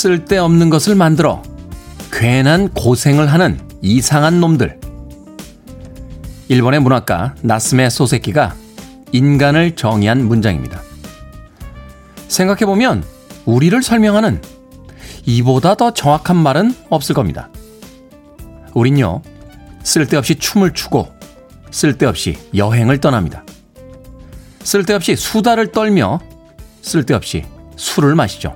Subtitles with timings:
[0.00, 1.42] 쓸데없는 것을 만들어
[2.10, 4.80] 괜한 고생을 하는 이상한 놈들.
[6.48, 8.54] 일본의 문학가 나스메 소세키가
[9.12, 10.80] 인간을 정의한 문장입니다.
[12.28, 13.04] 생각해보면
[13.44, 14.40] 우리를 설명하는
[15.26, 17.50] 이보다 더 정확한 말은 없을 겁니다.
[18.72, 19.20] 우린요,
[19.82, 21.08] 쓸데없이 춤을 추고,
[21.70, 23.44] 쓸데없이 여행을 떠납니다.
[24.62, 26.20] 쓸데없이 수다를 떨며,
[26.80, 27.44] 쓸데없이
[27.76, 28.54] 술을 마시죠.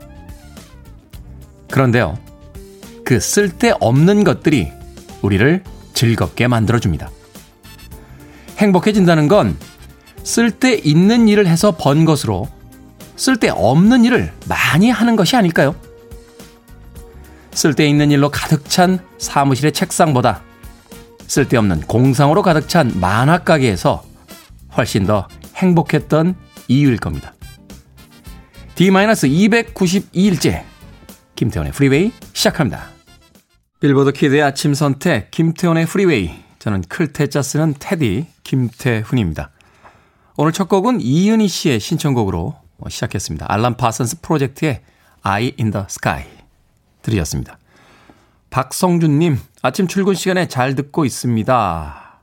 [1.75, 2.17] 그런데요,
[3.05, 4.71] 그 쓸데없는 것들이
[5.23, 7.11] 우리를 즐겁게 만들어줍니다.
[8.59, 9.57] 행복해진다는 건
[10.23, 12.49] 쓸데있는 일을 해서 번 것으로
[13.17, 15.75] 쓸데없는 일을 많이 하는 것이 아닐까요?
[17.51, 20.45] 쓸데있는 일로 가득 찬 사무실의 책상보다
[21.27, 24.05] 쓸데없는 공상으로 가득 찬 만화가게에서
[24.77, 26.37] 훨씬 더 행복했던
[26.69, 27.35] 이유일 겁니다.
[28.77, 30.74] D-292일째
[31.37, 32.91] 김태훈의 프리웨이 시작합니다.
[33.81, 39.51] 빌보드 키드의 아침 선택 김태훈의 프리웨이 저는 클 태자 쓰는 태디 김태훈입니다.
[40.37, 42.57] 오늘 첫 곡은 이은희 씨의 신청곡으로
[42.89, 43.47] 시작했습니다.
[43.49, 44.83] 알란 파슨스 프로젝트의
[45.27, 46.25] Eye in the Sky
[47.03, 47.59] 들으셨습니다.
[48.51, 52.21] 박성준님, 아침 출근 시간에 잘 듣고 있습니다.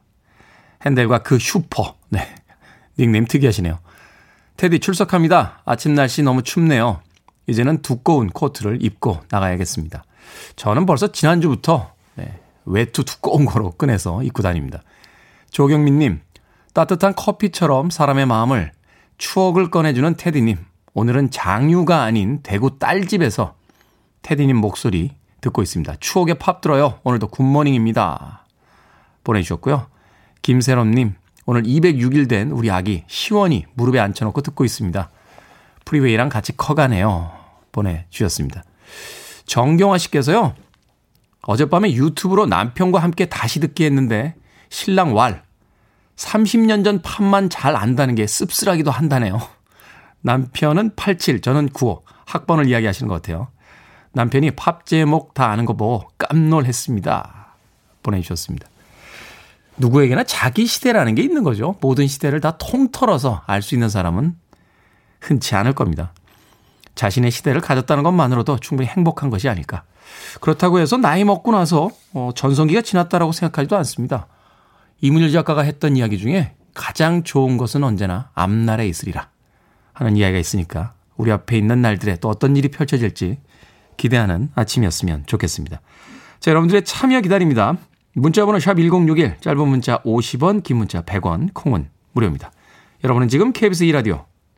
[0.85, 1.95] 핸델과 그 슈퍼.
[2.09, 2.33] 네.
[2.97, 3.79] 닉네임 특이하시네요.
[4.57, 5.61] 태디 출석합니다.
[5.65, 7.01] 아침 날씨 너무 춥네요.
[7.47, 10.03] 이제는 두꺼운 코트를 입고 나가야겠습니다.
[10.55, 14.81] 저는 벌써 지난주부터 네, 외투 두꺼운 거로 꺼내서 입고 다닙니다.
[15.49, 16.21] 조경민님,
[16.73, 18.71] 따뜻한 커피처럼 사람의 마음을
[19.17, 20.57] 추억을 꺼내주는 태디님.
[20.93, 23.55] 오늘은 장유가 아닌 대구 딸집에서
[24.21, 25.95] 태디님 목소리 듣고 있습니다.
[25.99, 26.99] 추억의 팝 들어요.
[27.03, 28.45] 오늘도 굿모닝입니다.
[29.23, 29.87] 보내주셨고요.
[30.41, 31.15] 김세롬님,
[31.45, 35.09] 오늘 206일 된 우리 아기 시원이 무릎에 앉혀놓고 듣고 있습니다.
[35.85, 37.31] 프리웨이랑 같이 커가네요.
[37.71, 38.63] 보내주셨습니다.
[39.45, 40.55] 정경화 씨께서요.
[41.43, 44.35] 어젯밤에 유튜브로 남편과 함께 다시 듣게 했는데
[44.69, 45.43] 신랑 왈
[46.15, 49.39] 30년 전 팝만 잘 안다는 게 씁쓸하기도 한다네요.
[50.21, 52.03] 남편은 87, 저는 95.
[52.25, 53.47] 학번을 이야기하시는 것 같아요.
[54.13, 57.55] 남편이 팝 제목 다 아는 거 보고 깜놀했습니다.
[58.03, 58.67] 보내주셨습니다.
[59.77, 61.75] 누구에게나 자기 시대라는 게 있는 거죠.
[61.81, 64.35] 모든 시대를 다 통털어서 알 수 있는 사람은
[65.21, 66.13] 흔치 않을 겁니다.
[66.95, 69.83] 자신의 시대를 가졌다는 것만으로도 충분히 행복한 것이 아닐까.
[70.41, 74.27] 그렇다고 해서 나이 먹고 나서 어, 전성기가 지났다라고 생각하지도 않습니다.
[74.99, 79.29] 이문일 작가가 했던 이야기 중에 가장 좋은 것은 언제나 앞날에 있으리라
[79.93, 83.39] 하는 이야기가 있으니까 우리 앞에 있는 날들에 또 어떤 일이 펼쳐질지
[83.97, 85.81] 기대하는 아침이었으면 좋겠습니다.
[86.39, 87.77] 자, 여러분들의 참여 기다립니다.
[88.13, 92.51] 문자번호 샵 1061, 짧은 문자 50원, 긴 문자 100원, 콩은 무료입니다.
[93.03, 94.25] 여러분은 지금 KBS 2라디오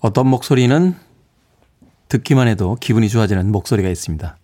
[0.00, 0.96] 어떤 목소리는
[2.08, 4.36] 듣기만 해도 기분이 좋아지는 목소리가 있습니다.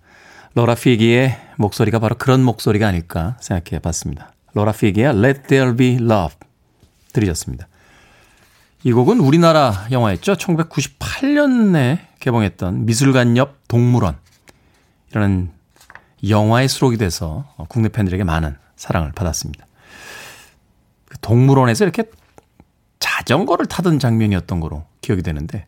[0.54, 4.32] 로라 피기의 목소리가 바로 그런 목소리가 아닐까 생각해 봤습니다.
[4.52, 6.36] 로라 피기의 Let There Be Love
[7.12, 7.66] 들으셨습니다.
[8.84, 10.34] 이 곡은 우리나라 영화였죠.
[10.34, 14.16] 1998년에 개봉했던 미술관 옆 동물원
[15.10, 15.50] 이라는
[16.28, 19.66] 영화의 수록이 돼서 국내 팬들에게 많은 사랑을 받았습니다.
[21.06, 22.04] 그 동물원에서 이렇게
[23.24, 25.66] 자전거를 타던 장면이었던 거로 기억이 되는데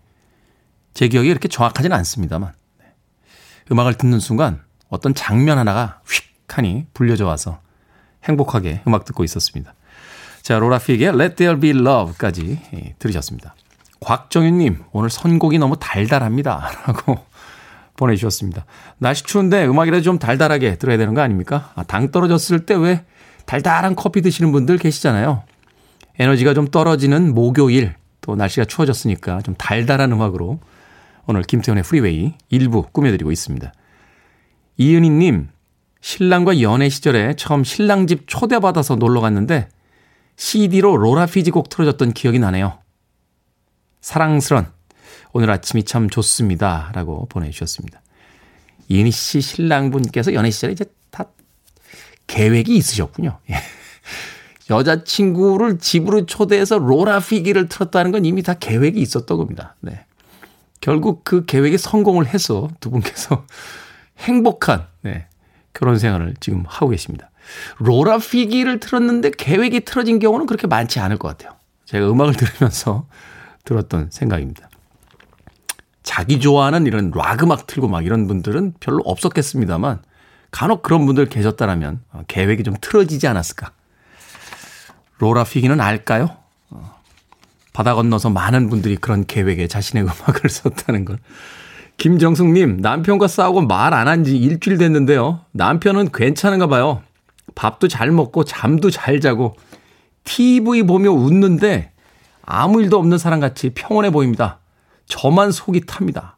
[0.94, 2.86] 제 기억이 이렇게 정확하지는 않습니다만 네.
[3.72, 7.60] 음악을 듣는 순간 어떤 장면 하나가 휙 하니 불려져 와서
[8.24, 9.74] 행복하게 음악 듣고 있었습니다.
[10.42, 13.54] 자, 로라피에게 Let There Be Love까지 예, 들으셨습니다.
[14.00, 16.70] 곽정윤님, 오늘 선곡이 너무 달달합니다.
[16.86, 17.18] 라고
[17.96, 18.64] 보내주셨습니다.
[18.98, 21.72] 날씨 추운데 음악이라도 좀 달달하게 들어야 되는 거 아닙니까?
[21.74, 23.04] 아, 당 떨어졌을 때 왜
[23.46, 25.42] 달달한 커피 드시는 분들 계시잖아요.
[26.18, 30.60] 에너지가 좀 떨어지는 목요일 또 날씨가 추워졌으니까 좀 달달한 음악으로
[31.26, 33.72] 오늘 김태훈의 프리웨이 일부 꾸며드리고 있습니다.
[34.78, 35.48] 이은희님,
[36.00, 39.68] 신랑과 연애 시절에 처음 신랑 집 초대받아서 놀러 갔는데
[40.36, 42.78] CD로 로라 피지 곡 틀어줬던 기억이 나네요.
[44.00, 44.70] 사랑스런
[45.32, 46.90] 오늘 아침이 참 좋습니다.
[46.94, 48.00] 라고 보내주셨습니다.
[48.88, 51.24] 이은희 씨 신랑분께서 연애 시절에 이제 다
[52.26, 53.40] 계획이 있으셨군요.
[54.70, 54.74] 예.
[54.74, 59.76] 여자친구를 집으로 초대해서 로라 피기를 틀었다는 건 이미 다 계획이 있었던 겁니다.
[59.80, 60.04] 네.
[60.80, 63.44] 결국 그 계획에 성공을 해서 두 분께서
[64.18, 65.26] 행복한 네,
[65.72, 67.30] 결혼 생활을 지금 하고 계십니다.
[67.78, 71.56] 로라 피기를 틀었는데 계획이 틀어진 경우는 그렇게 많지 않을 것 같아요.
[71.84, 73.06] 제가 음악을 들으면서
[73.64, 74.68] 들었던 생각입니다.
[76.02, 80.00] 자기 좋아하는 이런 락 음악 틀고 막 이런 분들은 별로 없었겠습니다만
[80.50, 83.72] 간혹 그런 분들 계셨다라면 어, 계획이 좀 틀어지지 않았을까.
[85.18, 86.36] 로라 피기는 알까요?
[86.70, 86.94] 어,
[87.72, 91.18] 바다 건너서 많은 분들이 그런 계획에 자신의 음악을 썼다는 걸.
[91.98, 95.40] 김정숙님, 남편과 싸우고 말 안 한 지 일주일 됐는데요.
[95.52, 97.02] 남편은 괜찮은가 봐요.
[97.54, 99.56] 밥도 잘 먹고 잠도 잘 자고
[100.24, 101.92] TV 보며 웃는데
[102.42, 104.58] 아무 일도 없는 사람 같이 평온해 보입니다.
[105.06, 106.36] 저만 속이 탑니다.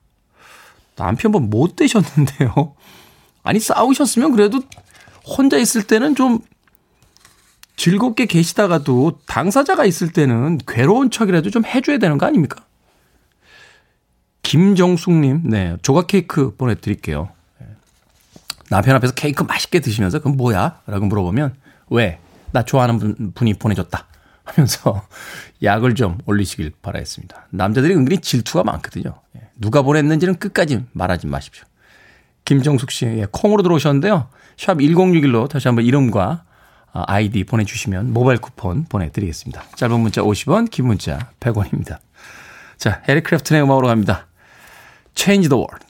[0.96, 2.74] 남편분 못 되셨는데요.
[3.42, 4.60] 아니 싸우셨으면 그래도
[5.26, 6.38] 혼자 있을 때는 좀
[7.78, 12.64] 즐겁게 계시다가도 당사자가 있을 때는 괴로운 척이라도 좀 해줘야 되는 거 아닙니까?
[14.42, 17.28] 김정숙님, 네, 조각 케이크 보내드릴게요.
[17.60, 17.66] 네.
[18.68, 20.80] 남편 앞에서 케이크 맛있게 드시면서 그건 뭐야?
[20.86, 21.54] 라고 물어보면
[21.90, 22.18] 왜?
[22.50, 24.06] 나 좋아하는 분, 분이 보내줬다.
[24.42, 25.06] 하면서
[25.62, 27.46] 약을 좀 올리시길 바라겠습니다.
[27.50, 29.14] 남자들이 은근히 질투가 많거든요.
[29.36, 29.50] 예.
[29.56, 31.64] 누가 보냈는지는 끝까지 말하지 마십시오.
[32.44, 34.28] 김정숙 씨, 예, 콩으로 들어오셨는데요.
[34.56, 36.47] 샵 1061로 다시 한번 이름과
[36.98, 39.62] 아, 아이디 보내주시면 모바일 쿠폰 보내드리겠습니다.
[39.76, 41.98] 짧은 문자 50원, 긴 문자 100원입니다.
[42.76, 44.26] 자, 에릭 클랩튼의 음악으로 갑니다.
[45.14, 45.86] Change the World.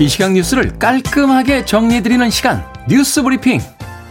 [0.00, 3.60] 이 시각 뉴스를 깔끔하게 정리해드리는 시간, 뉴스 브리핑.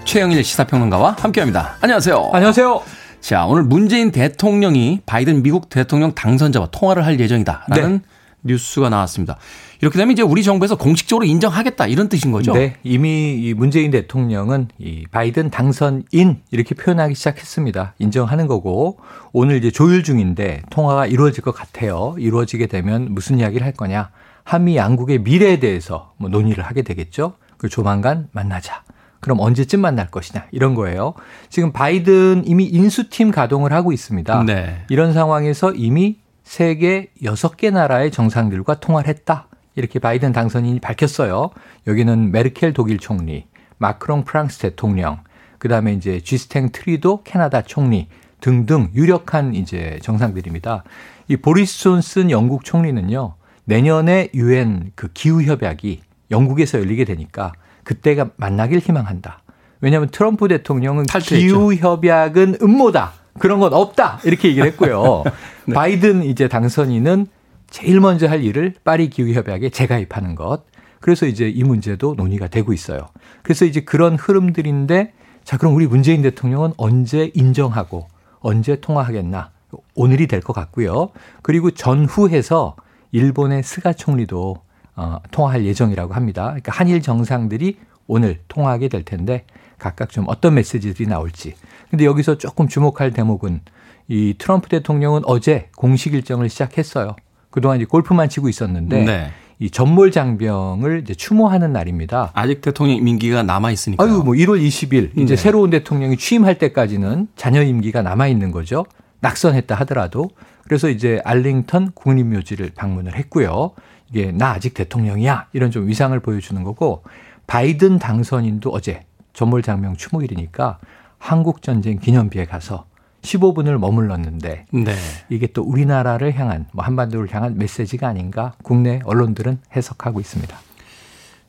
[0.06, 1.76] 최영일 시사평론가와 함께합니다.
[1.82, 2.30] 안녕하세요.
[2.32, 2.99] 안녕하세요.
[3.22, 8.00] 자, 오늘 문재인 대통령이 바이든 미국 대통령 당선자와 통화를 할 예정이다라는 네.
[8.44, 9.38] 뉴스가 나왔습니다.
[9.82, 12.54] 이렇게 되면 이제 우리 정부에서 공식적으로 인정하겠다 이런 뜻인 거죠?
[12.54, 17.96] 네, 이미 이 문재인 대통령은 이 바이든 당선인 이렇게 표현하기 시작했습니다.
[18.00, 19.00] 인정하는 거고
[19.34, 22.16] 오늘 이제 조율 중인데 통화가 이루어질 것 같아요.
[22.18, 24.10] 이루어지게 되면 무슨 이야기를 할 거냐?
[24.44, 27.34] 한미 양국의 미래에 대해서 뭐 논의를 하게 되겠죠.
[27.58, 28.84] 그 조만간 만나자.
[29.20, 31.14] 그럼 언제쯤 만날 것이냐 이런 거예요.
[31.50, 34.44] 지금 바이든 이미 인수팀 가동을 하고 있습니다.
[34.44, 34.86] 네.
[34.90, 39.48] 이런 상황에서 이미 세계 6개 나라의 정상들과 통화를 했다.
[39.76, 41.52] 이렇게 바이든 당선인이 밝혔어요.
[41.88, 43.46] 여기는 메르켈 독일 총리,
[43.78, 45.20] 마크롱 프랑스 대통령,
[45.58, 48.08] 그다음에 이제 쥐스탱 트리도 캐나다 총리
[48.42, 50.84] 등등 유력한 이제 정상들입니다.
[51.28, 53.36] 이 보리스 존슨 영국 총리는요.
[53.66, 56.02] 내년에 유엔 그 기후 협약이
[56.32, 57.54] 영국에서 열리게 되니까
[57.90, 59.42] 그때가 만나길 희망한다.
[59.82, 63.14] 왜냐하면 트럼프 대통령은 기후 협약은 음모다.
[63.40, 64.20] 그런 건 없다.
[64.26, 65.24] 이렇게 얘기를 했고요.
[65.66, 65.74] 네.
[65.74, 67.26] 바이든 이제 당선인은
[67.72, 70.66] 제일 먼저 할 일을 파리 기후 협약에 재가입하는 것.
[71.00, 73.08] 그래서 이제 이 문제도 논의가 되고 있어요.
[73.42, 78.08] 그래서 이제 그런 흐름들인데 자 그럼 우리 문재인 대통령은 언제 인정하고
[78.42, 79.50] 언제 통화하겠나?
[79.96, 81.10] 오늘이 될 것 같고요.
[81.42, 82.76] 그리고 전후해서
[83.14, 84.58] 일본의 스가 총리도
[85.00, 86.48] 어, 통화할 예정이라고 합니다.
[86.48, 89.46] 그러니까 한일 정상들이 오늘 통화하게 될 텐데
[89.78, 91.54] 각각 좀 어떤 메시지들이 나올지.
[91.90, 93.62] 근데 여기서 조금 주목할 대목은
[94.10, 97.16] 이 트럼프 대통령은 어제 공식 일정을 시작했어요.
[97.50, 99.32] 그동안 이제 골프만 치고 있었는데 네.
[99.60, 102.32] 이 전몰 장병을 이제 추모하는 날입니다.
[102.34, 104.04] 아직 대통령 임기가 남아 있으니까.
[104.04, 105.42] 아유, 뭐 1월 20일 이제 네.
[105.42, 108.86] 새로운 대통령이 취임할 때까지는 자녀 임기가 남아 있는 거죠.
[109.22, 110.30] 낙선했다 하더라도
[110.64, 113.72] 그래서 이제 알링턴 국립묘지를 방문을 했고요.
[114.10, 117.04] 이게 나 아직 대통령이야 이런 좀 위상을 보여주는 거고
[117.48, 119.02] 바이든 당선인도 어제
[119.34, 120.80] 전몰 장명 추모일이니까
[121.18, 122.86] 한국 전쟁 기념비에 가서
[123.22, 124.96] 15분을 머물렀는데 네.
[125.30, 130.58] 이게 또 우리나라를 향한 뭐 한반도를 향한 메시지가 아닌가 국내 언론들은 해석하고 있습니다.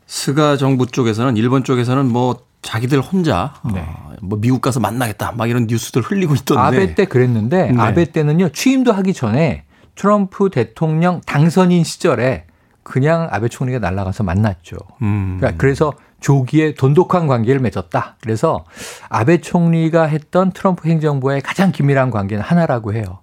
[0.07, 3.81] 스가 정부 쪽에서는 일본 쪽에서는 뭐 자기들 혼자 네.
[3.81, 7.81] 어, 뭐 미국 가서 만나겠다 막 이런 뉴스들 흘리고 있던데 아베 때 그랬는데 네.
[7.81, 9.65] 아베 때는요 취임도 하기 전에
[9.95, 12.45] 트럼프 대통령 당선인 시절에
[12.91, 14.77] 그냥 아베 총리가 날아가서 만났죠.
[15.03, 15.37] 음.
[15.39, 18.17] 그러니까 그래서 조기에 돈독한 관계를 맺었다.
[18.21, 18.65] 그래서
[19.09, 23.21] 아베 총리가 했던 트럼프 행정부의 가장 긴밀한 관계는 하나라고 해요.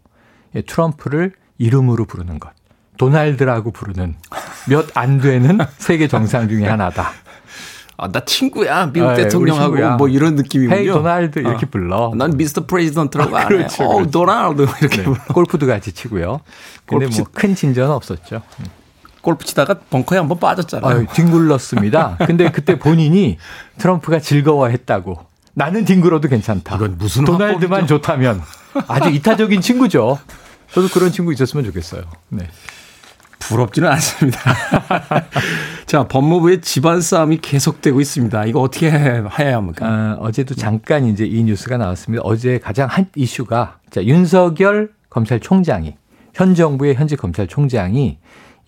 [0.55, 2.51] 예, 트럼프를 이름으로 부르는 것.
[2.97, 4.15] 도날드라고 부르는
[4.69, 7.11] 몇 안 되는 세계 정상 중의 하나다.
[7.97, 8.91] 아, 나 친구야.
[8.93, 9.95] 미국 아, 대통령하고 친구야.
[9.97, 10.75] 뭐 이런 느낌이군요.
[10.79, 11.69] Hey 도날드 이렇게 어.
[11.69, 12.13] 불러.
[12.15, 12.65] 난 Mr.
[12.67, 14.11] President라고 아, 그렇죠, 어, 그렇죠.
[14.11, 15.03] 도날드 이렇게 네.
[15.03, 15.17] 불러.
[15.33, 16.39] 골프도 같이 치고요.
[16.85, 18.41] 근데 뭐 큰 진전은 없었죠.
[19.27, 21.01] 골프 치다가 벙커에 한번 빠졌잖아요.
[21.09, 22.15] 아, 뒹굴렀습니다.
[22.25, 23.37] 근데 그때 본인이
[23.77, 25.19] 트럼프가 즐거워했다고.
[25.53, 26.77] 나는 뒹굴어도 괜찮다.
[26.77, 28.41] 이건 무슨 도날드만 좋다면
[28.87, 30.17] 아주 이타적인 친구죠.
[30.71, 32.03] 저도 그런 친구 있었으면 좋겠어요.
[32.29, 32.47] 네.
[33.39, 34.39] 부럽지는 않습니다.
[35.85, 38.45] 자, 법무부의 집안 싸움이 계속되고 있습니다.
[38.45, 39.85] 이거 어떻게 해야 합니까?
[39.85, 42.23] 아, 어제도 잠깐 이제 이 뉴스가 나왔습니다.
[42.23, 45.97] 어제 가장 한 이슈가 자, 윤석열 검찰총장이
[46.33, 48.19] 현 정부의 현재 검찰총장이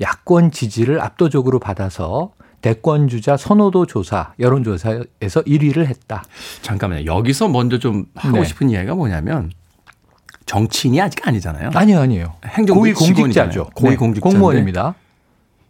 [0.02, 6.24] 야권 지지를 압도적으로 받아서 대권 주자 선호도 조사, 여론조사에서 1위를 했다.
[6.62, 7.06] 잠깐만요.
[7.06, 8.44] 여기서 먼저 좀 하고 네.
[8.46, 9.52] 싶은 이야기가 뭐냐면
[10.46, 11.70] 정치인이 아직 아니잖아요.
[11.74, 12.34] 아니요, 아니에요.
[12.46, 13.70] 행정부 고위 공직자죠.
[13.76, 14.96] 고위 네, 공직자 공무원입니다.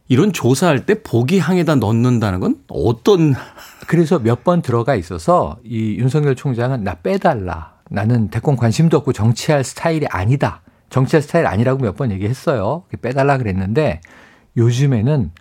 [0.08, 3.36] 이런 조사할 때 보기항에다 넣는다는 건 어떤
[3.86, 7.74] 그래서 몇 번 들어가 있어서 이 윤석열 총장은 나 빼달라.
[7.92, 10.62] 나는 대권 관심도 없고 정치할 스타일이 아니다.
[10.90, 12.84] 정치할 스타일 아니라고 몇 번 얘기했어요.
[13.02, 14.02] 빼달라 그랬는데
[14.60, 15.32] 요즘에는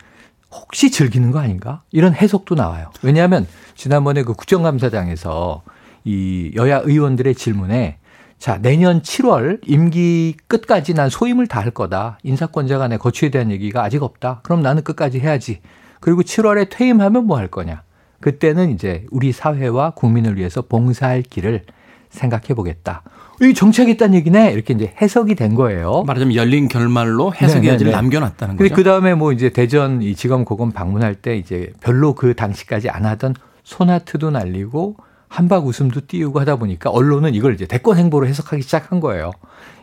[0.51, 1.83] 혹시 즐기는 거 아닌가?
[1.91, 2.89] 이런 해석도 나와요.
[3.03, 5.61] 왜냐하면 지난번에 그 국정감사장에서
[6.05, 7.97] 이 여야 의원들의 질문에
[8.39, 12.17] 자, 내년 7월 임기 끝까지 난 소임을 다할 거다.
[12.23, 14.39] 인사권자 간의 거취에 대한 얘기가 아직 없다.
[14.43, 15.59] 그럼 나는 끝까지 해야지.
[15.99, 17.83] 그리고 7월에 퇴임하면 뭐 할 거냐.
[18.21, 21.63] 그때는 이제 우리 사회와 국민을 위해서 봉사할 길을
[22.09, 23.03] 생각해 보겠다.
[23.41, 24.51] 이 정치하겠다는 얘기네.
[24.51, 26.03] 이렇게 이제 해석이 된 거예요.
[26.05, 27.73] 말하자면 열린 결말로 해석의 네네네.
[27.73, 28.75] 여지를 남겨놨다는 거죠.
[28.75, 33.05] 그 다음에 뭐 이제 대전 이 지검 고검 방문할 때 이제 별로 그 당시까지 안
[33.05, 34.97] 하던 소나트도 날리고
[35.29, 39.31] 한박 웃음도 띄우고 하다 보니까 언론은 이걸 이제 대권 행보로 해석하기 시작한 거예요.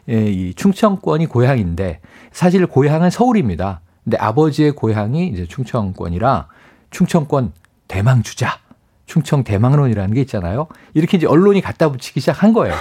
[0.09, 2.01] 예, 이 충청권이 고향인데
[2.33, 3.81] 사실 고향은 서울입니다.
[4.05, 6.49] 근데 아버지의 고향이 이제 충청권이라
[6.91, 7.53] 충청권
[7.89, 8.59] 대망 주자.
[9.07, 10.67] 충청 대망론이라는 게 있잖아요.
[10.95, 12.75] 이렇게 이제 언론이 갖다 붙이기 시작한 거예요.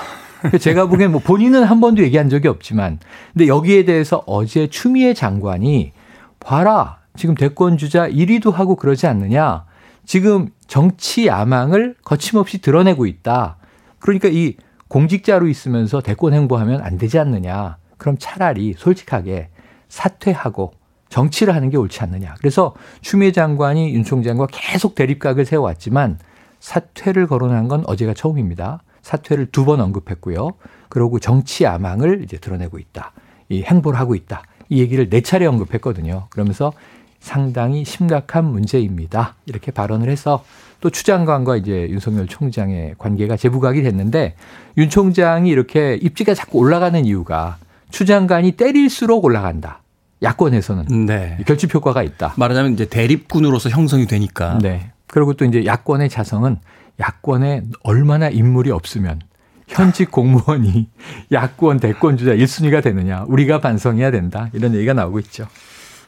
[0.59, 2.99] 제가 보기엔 뭐 본인은 한 번도 얘기한 적이 없지만
[3.33, 5.93] 근데 여기에 대해서 어제 추미애 장관이
[6.39, 6.99] 봐라.
[7.15, 9.65] 지금 대권 주자 1위도 하고 그러지 않느냐.
[10.05, 13.57] 지금 정치 야망을 거침없이 드러내고 있다.
[13.99, 14.55] 그러니까 이
[14.87, 17.77] 공직자로 있으면서 대권 행보하면 안 되지 않느냐.
[17.97, 19.49] 그럼 차라리 솔직하게
[19.87, 20.73] 사퇴하고
[21.15, 22.35] 정치를 하는 게 옳지 않느냐.
[22.39, 26.19] 그래서 추미애 장관이 윤 총장과 계속 대립각을 세워왔지만
[26.59, 28.81] 사퇴를 거론한 건 어제가 처음입니다.
[29.01, 30.49] 사퇴를 두 번 언급했고요.
[30.89, 33.13] 그러고 정치 야망을 이제 드러내고 있다.
[33.47, 34.43] 이 행보를 하고 있다.
[34.67, 36.27] 이 얘기를 네 차례 언급했거든요.
[36.31, 36.73] 그러면서
[37.21, 39.35] 상당히 심각한 문제입니다.
[39.45, 40.43] 이렇게 발언을 해서
[40.81, 44.35] 또 추 장관과 이제 윤석열 총장의 관계가 재부각이 됐는데
[44.77, 47.57] 윤 총장이 이렇게 입지가 자꾸 올라가는 이유가
[47.89, 49.79] 추 장관이 때릴수록 올라간다.
[50.21, 51.37] 야권에서는 네.
[51.45, 52.33] 결집 효과가 있다.
[52.37, 54.57] 말하자면 이제 대립군으로서 형성이 되니까.
[54.61, 54.91] 네.
[55.07, 56.57] 그리고 또 이제 야권의 자성은
[56.99, 59.21] 야권에 얼마나 인물이 없으면
[59.67, 60.89] 현직 공무원이
[61.31, 63.25] 야권 대권 주자 1순위가 되느냐.
[63.27, 64.49] 우리가 반성해야 된다.
[64.53, 65.47] 이런 얘기가 나오고 있죠.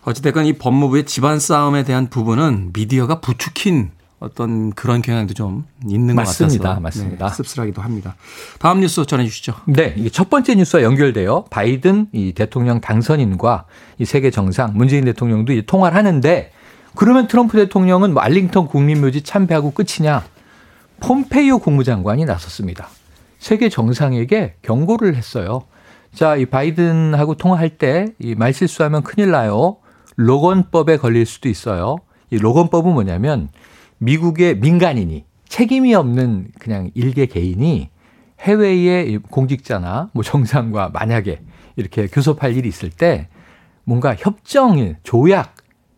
[0.04, 6.58] 어찌됐건 이 법무부의 집안 싸움에 대한 부분은 미디어가 부추긴 어떤 그런 경향도 좀 있는 맞습니다.
[6.58, 7.28] 것 같아서 맞습니다.
[7.28, 8.16] 네, 씁쓸하기도 합니다.
[8.60, 9.54] 다음 뉴스 전해 주시죠.
[9.66, 11.46] 네, 이게 첫 번째 뉴스와 연결돼요.
[11.52, 13.66] 바이든 이 대통령 당선인과
[14.00, 16.52] 이 세계 정상 문재인 대통령도 이제 통화를 하는데
[16.96, 20.26] 그러면 트럼프 대통령은 뭐 알링턴 국립묘지 참배하고 끝이냐?
[21.00, 22.88] 폼페이오 국무장관이 나섰습니다.
[23.38, 25.64] 세계 정상에게 경고를 했어요.
[26.16, 29.78] 자, 이 바이든하고 통화할 때 이 말실수하면 큰일 나요.
[30.16, 31.98] 로건법에 걸릴 수도 있어요.
[32.32, 33.50] 이 로건법은 뭐냐면
[34.00, 37.90] 미국의 민간인이 책임이 없는 그냥 일개 개인이
[38.40, 41.42] 해외의 공직자나 뭐 정상과 만약에
[41.76, 43.30] 이렇게 교섭할 일이 있을 때
[43.84, 45.56] 뭔가 협정, 조약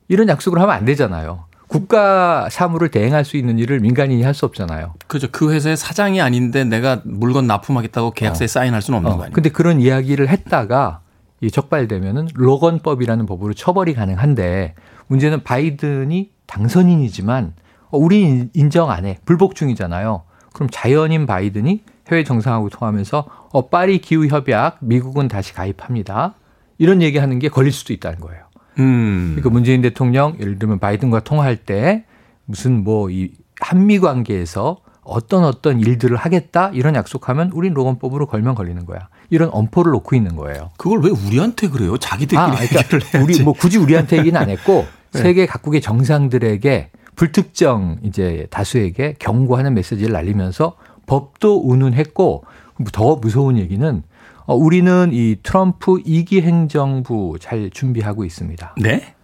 [0.08, 1.46] 이런 약속을 하면 안 되잖아요.
[1.68, 4.96] 국가 사무를 대행할 수 있는 일을 민간인이 할 수 없잖아요.
[5.08, 5.28] 그죠.
[5.32, 8.48] 그 회사의 사장이 아닌데 내가 물건 납품하겠다고 계약서에 어.
[8.48, 9.18] 사인할 수는 없는 어.
[9.18, 9.34] 거 아니에요.
[9.34, 11.02] 근데 그런 이야기를 했다가
[11.42, 14.76] 이 적발되면은 로건법이라는 법으로 처벌이 가능한데
[15.08, 19.18] 문제는 바이든이 당선인이지만 어, 우리 인정 안 해.
[19.26, 20.24] 불복 중이잖아요.
[20.54, 26.36] 그럼 자연인 바이든이 해외 정상하고 통하면서 어, 파리 기후 협약 미국은 다시 가입합니다.
[26.78, 28.44] 이런 얘기하는 게 걸릴 수도 있다는 거예요.
[28.80, 29.32] 음.
[29.36, 32.06] 그러니까 문재인 대통령 예를 들면 바이든과 통화할 때
[32.46, 38.86] 무슨 뭐 이 한미 관계에서 어떤 어떤 일들을 하겠다 이런 약속하면 우린 로건법으로 걸면 걸리는
[38.86, 39.10] 거야.
[39.30, 40.70] 이런 엄포를 놓고 있는 거예요.
[40.78, 41.98] 그걸 왜 우리한테 그래요?
[41.98, 42.56] 자기들끼리 아,
[42.88, 43.20] 그러니까.
[43.24, 45.20] 우리 뭐 굳이 우리한테 얘기는 안 했고 네.
[45.22, 52.46] 세계 각국의 정상들에게 불특정 이제 다수에게 경고하는 메시지를 날리면서 법도 운운했고
[52.94, 54.04] 더 무서운 얘기는
[54.46, 58.76] 어, 우리는 이 트럼프 2기 행정부 잘 준비하고 있습니다.
[58.82, 59.16] 네?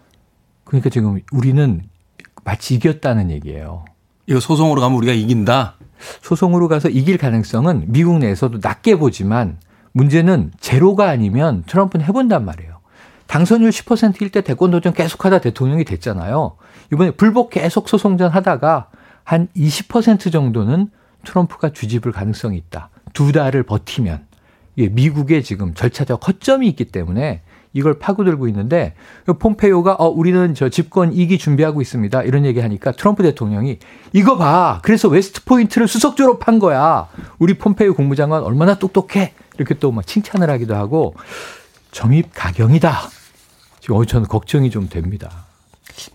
[0.66, 1.84] 그러니까 지금 우리는
[2.44, 3.86] 마치 이겼다는 얘기예요.
[4.28, 5.78] 이거 소송으로 가면 우리가 이긴다?
[6.22, 9.58] 소송으로 가서 이길 가능성은 미국 내에서도 낮게 보지만
[9.94, 12.75] 문제는 제로가 아니면 트럼프는 해본단 말이에요.
[13.28, 16.58] 당선율 10%일 때 대권 도전 계속하다 대통령이 됐잖아요.
[16.94, 18.90] 이번에 불복 계속 소송전 하다가
[19.24, 20.90] 한 20% 정도는
[21.24, 22.90] 트럼프가 뒤집을 가능성이 있다.
[23.14, 24.26] 두 달을 버티면.
[24.76, 27.42] 이게 미국에 지금 절차적 허점이 있기 때문에
[27.74, 28.94] 이걸 파고들고 있는데
[29.26, 32.24] 폼페이오가 어 우리는 저 집권 2기 준비하고 있습니다.
[32.24, 33.80] 이런 얘기 하니까 트럼프 대통령이
[34.14, 34.80] 이거 봐.
[34.84, 37.08] 그래서 웨스트 포인트를 수석 졸업한 거야.
[37.40, 39.34] 우리 폼페이오 국무장관 얼마나 똑똑해.
[39.58, 41.16] 이렇게 또 막 칭찬을 하기도 하고
[41.96, 42.94] 점입 가경이다.
[43.80, 45.46] 지금 어 저는 걱정이 좀 됩니다.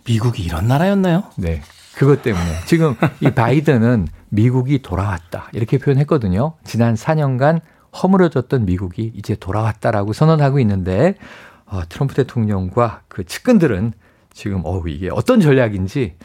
[0.04, 1.24] 미국이 이런 나라였나요?
[1.36, 1.62] 네.
[1.94, 5.48] 그것 때문에 지금 이 바이든은 미국이 돌아왔다.
[5.54, 6.52] 이렇게 표현했거든요.
[6.64, 7.62] 지난 4년간
[7.94, 11.14] 허물어졌던 미국이 이제 돌아왔다라고 선언하고 있는데
[11.64, 13.94] 어, 트럼프 대통령과 그 측근들은
[14.34, 16.16] 지금 어우 이게 어떤 전략인지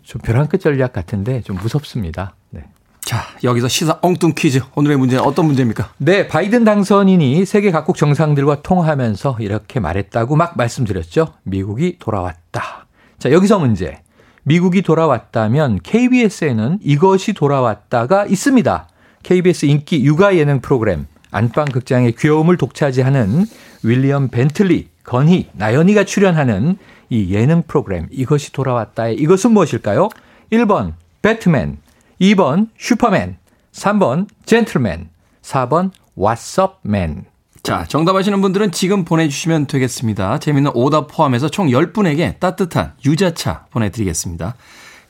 [0.00, 2.34] 좀 벼랑 끝 전략 같은데 좀 무섭습니다.
[2.48, 2.64] 네.
[3.12, 4.62] 자, 여기서 시사 엉뚱 퀴즈.
[4.74, 5.90] 오늘의 문제는 어떤 문제입니까?
[5.98, 11.34] 네, 바이든 당선인이 세계 각국 정상들과 통화하면서 이렇게 말했다고 막 말씀드렸죠.
[11.42, 12.86] 미국이 돌아왔다.
[13.18, 14.00] 자, 여기서 문제.
[14.44, 18.88] 미국이 돌아왔다면 KBS에는 이것이 돌아왔다가 있습니다.
[19.22, 23.44] KBS 인기 육아 예능 프로그램 안방 극장의 귀여움을 독차지하는
[23.82, 26.78] 윌리엄 벤틀리, 건희, 나연이가 출연하는
[27.10, 30.08] 이 예능 프로그램 이것이 돌아왔다의 이것은 무엇일까요?
[30.50, 31.76] 1번 배트맨,
[32.22, 33.36] 2번 슈퍼맨,
[33.72, 35.08] 3번 젠틀맨,
[35.42, 37.24] 4번 왓썹맨.
[37.64, 40.38] 자, 정답하시는 분들은 지금 보내주시면 되겠습니다.
[40.38, 44.54] 재밌는 오답 포함해서 총 10분에게 따뜻한 유자차 보내드리겠습니다.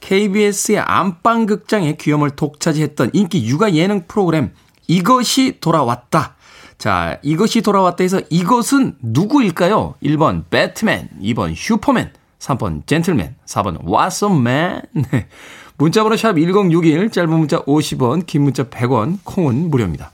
[0.01, 4.53] KBS의 안방극장의 귀염을 독차지했던 인기 육아 예능 프로그램
[4.89, 6.37] 이것이 돌아왔다.
[6.79, 9.97] 자, 이것이 돌아왔다 해서 이것은 누구일까요?
[10.03, 14.89] 1번 배트맨, 2번 슈퍼맨, 3번 젠틀맨, 4번 왓썸맨.
[15.11, 15.29] 네.
[15.79, 20.13] 문자번호 샵 1061, 짧은 문자 50원, 긴 문자 100원, 콩은 무료입니다.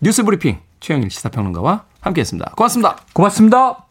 [0.00, 2.52] 뉴스 브리핑, 최영일 시사평론가와 함께했습니다.
[2.56, 2.98] 고맙습니다.
[3.12, 3.84] 고맙습니다.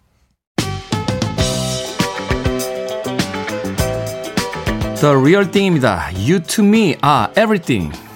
[4.99, 6.09] The Real Thing입니다.
[6.15, 8.06] You to me are everything.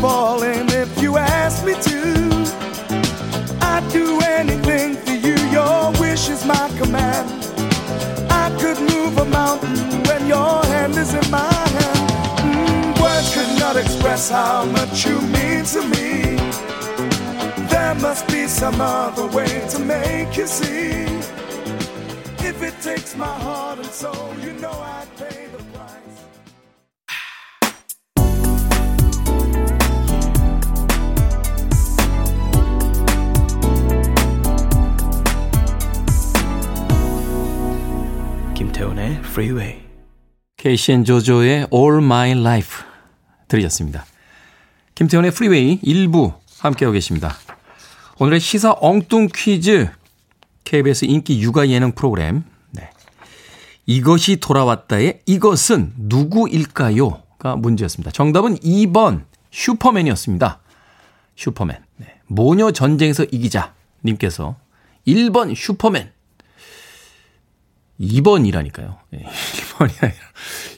[0.00, 2.00] Falling if you ask me to.
[3.60, 7.28] I'd do anything for you, your wish is my command.
[8.30, 12.10] I could move a mountain when your hand is in my hand.
[12.46, 16.36] Mm, words could not express how much you mean to me.
[17.68, 21.06] There must be some other way to make you see.
[22.50, 25.17] If it takes my heart and soul, you know I'd
[38.78, 39.80] 김태훈의 Freeway.
[40.56, 42.84] 케이시 조조의 All My Life
[43.48, 44.06] 들으셨습니다.
[44.94, 47.34] 김태훈의 Freeway 1부 함께하고 계십니다.
[48.20, 49.90] 오늘의 시사 엉뚱 퀴즈
[50.62, 52.88] KBS 인기 육아 예능 프로그램 네.
[53.86, 57.22] 이것이 돌아왔다의 이것은 누구일까요?
[57.40, 58.12] 가 문제였습니다.
[58.12, 60.60] 정답은 2번 슈퍼맨이었습니다.
[61.34, 61.78] 슈퍼맨.
[61.96, 62.20] 네.
[62.28, 64.54] 모녀 전쟁에서 이기자 님께서
[65.04, 66.12] 1번 슈퍼맨
[68.00, 68.96] 2번이라니까요.
[69.12, 70.18] 1번이 아니라.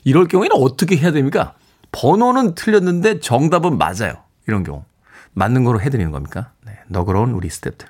[0.04, 1.54] 이럴 경우에는 어떻게 해야 됩니까?
[1.92, 4.14] 번호는 틀렸는데 정답은 맞아요.
[4.46, 4.84] 이런 경우.
[5.32, 6.52] 맞는 거로 해드리는 겁니까?
[6.64, 7.86] 네, 너그러운 우리 스탭들.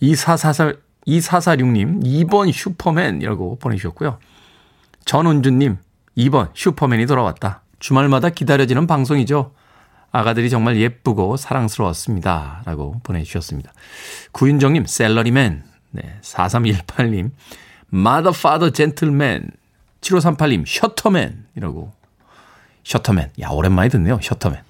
[0.00, 0.74] 2444,
[1.06, 4.18] 2446님, 2번 슈퍼맨이라고 보내주셨고요.
[5.04, 5.78] 전은주님,
[6.16, 7.62] 2번 슈퍼맨이 돌아왔다.
[7.78, 9.52] 주말마다 기다려지는 방송이죠.
[10.12, 12.62] 아가들이 정말 예쁘고 사랑스러웠습니다.
[12.64, 13.72] 라고 보내주셨습니다.
[14.32, 15.64] 구윤정님, 셀러리맨.
[15.90, 17.30] 네, 4318님,
[17.92, 19.50] Mother, Father, Gentleman.
[20.00, 21.92] 7538님, 셔터맨이라고.
[22.84, 23.32] 셔터맨.
[23.40, 24.18] 야, 오랜만에 듣네요.
[24.22, 24.60] 셔터맨.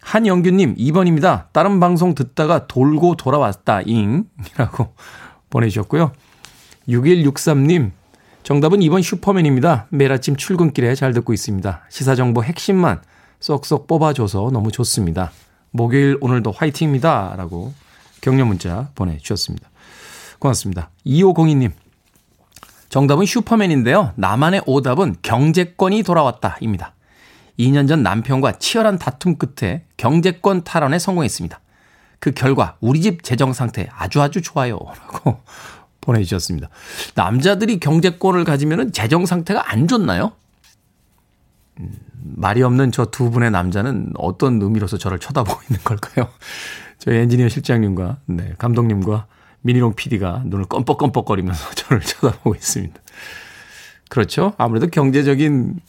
[0.00, 1.46] 한영규님, 2번입니다.
[1.52, 4.24] 다른 방송 듣다가 돌고 돌아왔다, 잉.
[4.54, 4.94] 이라고
[5.50, 6.12] 보내주셨고요.
[6.88, 7.92] 6163님,
[8.42, 9.86] 정답은 2번 슈퍼맨입니다.
[9.90, 11.84] 매일 아침 출근길에 잘 듣고 있습니다.
[11.88, 13.02] 시사정보 핵심만
[13.38, 15.30] 쏙쏙 뽑아줘서 너무 좋습니다.
[15.70, 17.34] 목요일 오늘도 화이팅입니다.
[17.36, 17.72] 라고
[18.20, 19.68] 격려 문자 보내주셨습니다.
[20.38, 20.90] 고맙습니다.
[21.06, 21.72] 2502님,
[22.90, 24.12] 정답은 슈퍼맨인데요.
[24.16, 26.94] 나만의 오답은 경제권이 돌아왔다입니다.
[27.58, 31.60] 2년 전 남편과 치열한 다툼 끝에 경제권 탈환에 성공했습니다.
[32.18, 34.78] 그 결과 우리 집 재정 상태 아주 아주 좋아요.
[35.12, 35.40] 라고
[36.00, 36.68] 보내주셨습니다.
[37.14, 40.32] 남자들이 경제권을 가지면 재정 상태가 안 좋나요?
[41.78, 41.92] 음,
[42.36, 46.28] 말이 없는 저 두 분의 남자는 어떤 의미로서 저를 쳐다보고 있는 걸까요?
[46.98, 49.26] 저희 엔지니어 실장님과 네, 감독님과
[49.62, 53.00] 미니롱 PD가 눈을 껌뻑껌뻑거리면서 저를 쳐다보고 있습니다.
[54.08, 54.54] 그렇죠.
[54.58, 55.80] 아무래도 경제적인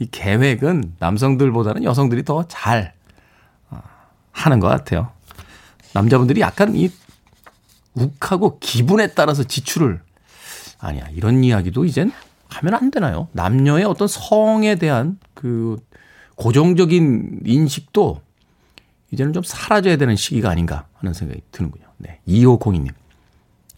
[0.00, 2.94] 이 계획은 남성들보다는 여성들이 더 잘,
[3.70, 3.78] 어,
[4.32, 5.12] 하는 것 같아요.
[5.92, 6.90] 남자분들이 약간 이
[7.94, 10.00] 욱하고 기분에 따라서 지출을
[10.78, 12.12] 아니야 이런 이야기도 이젠
[12.48, 13.28] 하면 안 되나요?
[13.32, 15.78] 남녀의 어떤 성에 대한 그
[16.36, 18.22] 고정적인 인식도
[19.10, 21.84] 이제는 좀 사라져야 되는 시기가 아닌가 하는 생각이 드는군요.
[21.98, 22.20] 네.
[22.26, 22.92] 2502님.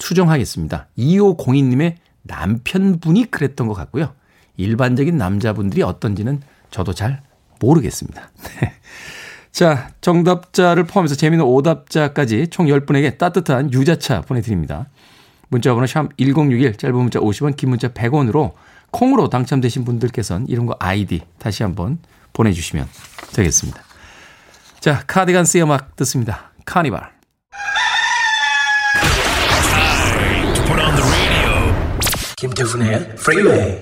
[0.02, 0.88] 추정하겠습니다.
[0.98, 4.12] 2502님의 남편분이 그랬던 것 같고요.
[4.56, 7.22] 일반적인 남자분들이 어떤지는 저도 잘
[7.60, 8.30] 모르겠습니다.
[8.60, 8.72] 네.
[9.52, 14.86] 자, 정답자를 포함해서 재미있는 오답자까지 총 10분에게 따뜻한 유자차 보내드립니다.
[15.48, 18.52] 문자번호 샵 1061, 짧은 문자 50원, 긴 문자 100원으로
[18.90, 21.98] 콩으로 당첨되신 분들께서는 이름과 아이디 다시 한번
[22.32, 22.88] 보내주시면
[23.34, 23.80] 되겠습니다.
[24.80, 26.50] 자, 카디건스의 음악 듣습니다.
[26.64, 27.12] 카니발.
[32.42, 33.78] 김태훈의 프리웨이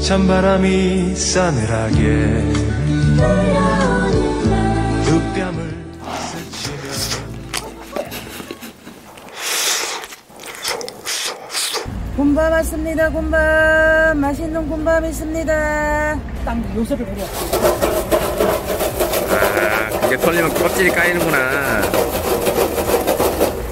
[0.00, 2.52] 찬바람이 싸늘하게
[5.34, 5.74] 뺨을
[12.16, 14.20] 곰밤 왔습니다 곰밤.
[14.20, 16.20] 맛있는 곰밤 있습니다.
[16.44, 17.24] 땅 요새를 부려.
[19.34, 21.82] 아 그게 털리면 껍질이 까이는구나.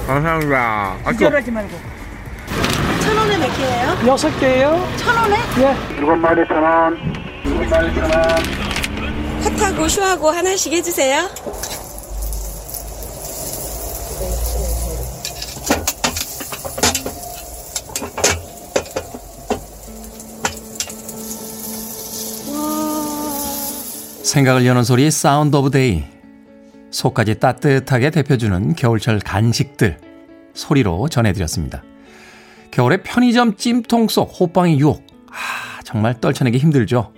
[0.09, 0.97] 감사합니다.
[1.05, 1.92] 아, 기절하지 말고
[3.03, 3.99] 천 원에 몇 개예요?
[4.07, 4.87] 여섯 개예요.
[4.97, 5.37] 천 원에?
[5.59, 5.97] 예.
[5.97, 6.97] 일곱 마리 천 원.
[7.45, 8.13] 일곱 마리 천 원.
[9.59, 11.29] 핫하고 슈하고 하나씩 해주세요.
[24.23, 26.05] 생각을 여는 소리 Sound of Day.
[26.91, 29.99] 속까지 따뜻하게 데펴주는 겨울철 간식들
[30.55, 31.83] 소리로 전해드렸습니다.
[32.73, 35.07] 겨울에 편의점 찜통 속 호빵의 유혹.
[35.29, 37.13] 아, 정말 떨쳐내기 힘들죠.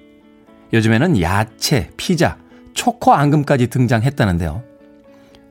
[0.72, 2.36] 요즘에는 야채, 피자,
[2.74, 4.62] 초코 앙금까지 등장했다는데요.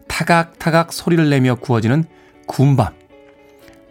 [0.09, 2.03] 타각타각 소리를 내며 구워지는
[2.45, 2.93] 군밤.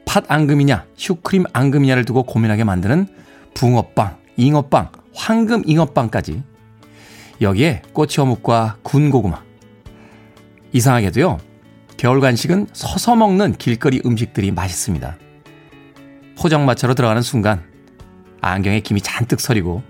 [0.04, 3.08] 팥 앙금이냐, 슈크림 앙금이냐를 두고 고민하게 만드는
[3.54, 6.42] 붕어빵, 잉어빵, 황금 잉어빵까지.
[7.40, 9.42] 여기에 꼬치 어묵과 군고구마.
[10.72, 11.38] 이상하게도요,
[11.96, 15.16] 겨울 간식은 서서 먹는 길거리 음식들이 맛있습니다.
[16.38, 17.62] 포장마차로 들어가는 순간
[18.40, 19.82] 안경에 김이 잔뜩 서리고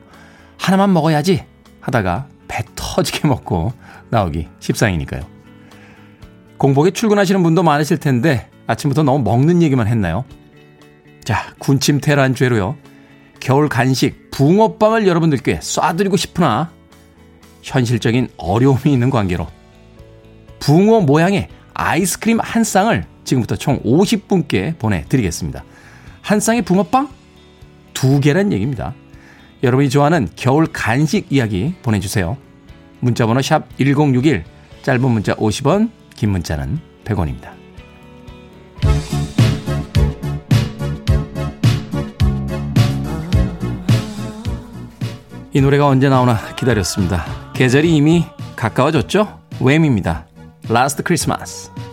[0.59, 1.45] 하나만 먹어야지
[1.81, 3.73] 하다가 배 터지게 먹고
[4.11, 5.23] 나오기 십상이니까요.
[6.59, 10.25] 공복에 출근하시는 분도 많으실 텐데 아침부터 너무 먹는 얘기만 했나요?
[11.25, 12.77] 자, 군침 테란 죄로요.
[13.41, 16.71] 겨울 간식 붕어빵을 여러분들께 쏴드리고 싶으나
[17.63, 19.47] 현실적인 어려움이 있는 관계로
[20.61, 25.65] 붕어 모양의 아이스크림 한 쌍을 지금부터 총 50분께 보내드리겠습니다.
[26.23, 27.09] 한 쌍의 붕어빵?
[27.93, 28.95] 두 개란 얘기입니다.
[29.63, 32.37] 여러분이 좋아하는 겨울 간식 이야기 보내주세요.
[33.01, 34.45] 문자번호 샵 1061,
[34.83, 37.51] 짧은 문자 50원, 긴 문자는 100원입니다.
[45.55, 47.27] 이 노래가 언제 나오나 기다렸습니다.
[47.53, 48.25] 계절이 이미
[48.57, 49.41] 가까워졌죠?
[49.61, 50.27] 웸입니다.
[51.05, 51.71] Christmas.
[51.71, 51.92] radio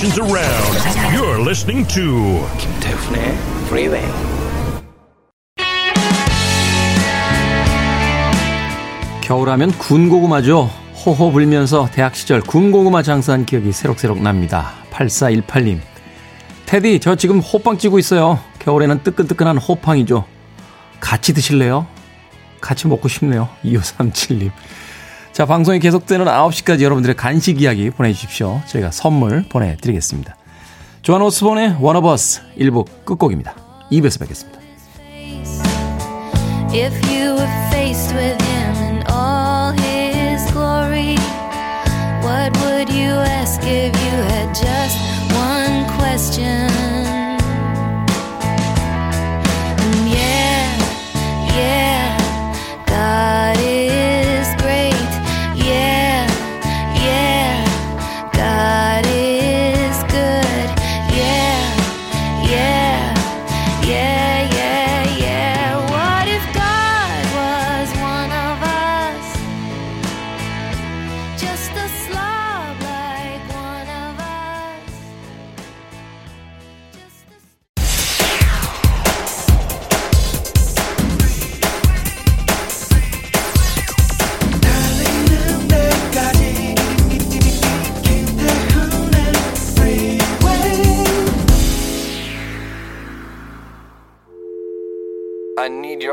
[0.00, 1.14] stations around.
[1.14, 3.36] You're listening to 김태훈의
[3.66, 4.12] Freeway.
[9.22, 10.70] 겨울하면 군고구마죠.
[11.04, 14.72] 호호 불면서 대학 시절 군고구마 장사한 기억이 새록새록 납니다.
[14.90, 15.80] 8418님.
[16.64, 18.38] 테디, 저 지금 호빵 찌고 있어요.
[18.60, 20.24] 겨울에는 뜨끈뜨끈한 호빵이죠.
[20.98, 21.86] 같이 드실래요?
[22.60, 23.48] 같이 먹고 싶네요.
[23.64, 24.50] 2537님.
[25.32, 28.60] 자, 방송이 계속되는 9시까지 여러분들의 간식 이야기 보내주십시오.
[28.66, 30.36] 저희가 선물 보내드리겠습니다.
[31.02, 33.54] 조한 오스본의 워너버스 1부 끝곡입니다.
[33.90, 34.60] 2부에서 뵙겠습니다.
[36.72, 41.16] If you were faced with him in all his glory,
[42.22, 44.98] what would you ask if you had just
[45.34, 47.19] one question?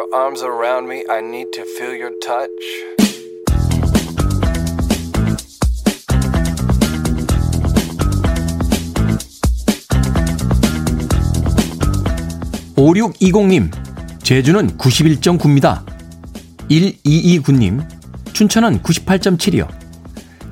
[0.07, 1.03] Your arms around me.
[1.09, 2.49] I need to feel your touch.
[12.75, 13.71] 5620님,
[14.21, 15.83] 제주는 91.9입니다.
[16.69, 17.87] 1229님,
[18.33, 19.67] 춘천은 98.7이요.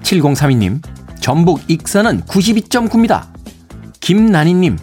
[0.01, 0.81] 7032님,
[1.21, 3.27] 전북 익산은 92.9입니다.
[3.99, 4.77] 김난희님,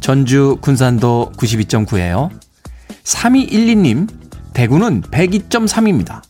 [0.00, 2.41] 전주 군산도 92.9예요.
[3.04, 4.08] 3212님,
[4.54, 6.22] 대구는 102.3입니다.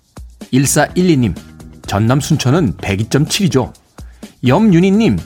[0.52, 1.34] 1412님,
[1.86, 3.72] 전남 순천은 102.7이죠.
[4.46, 5.18] 염윤희님,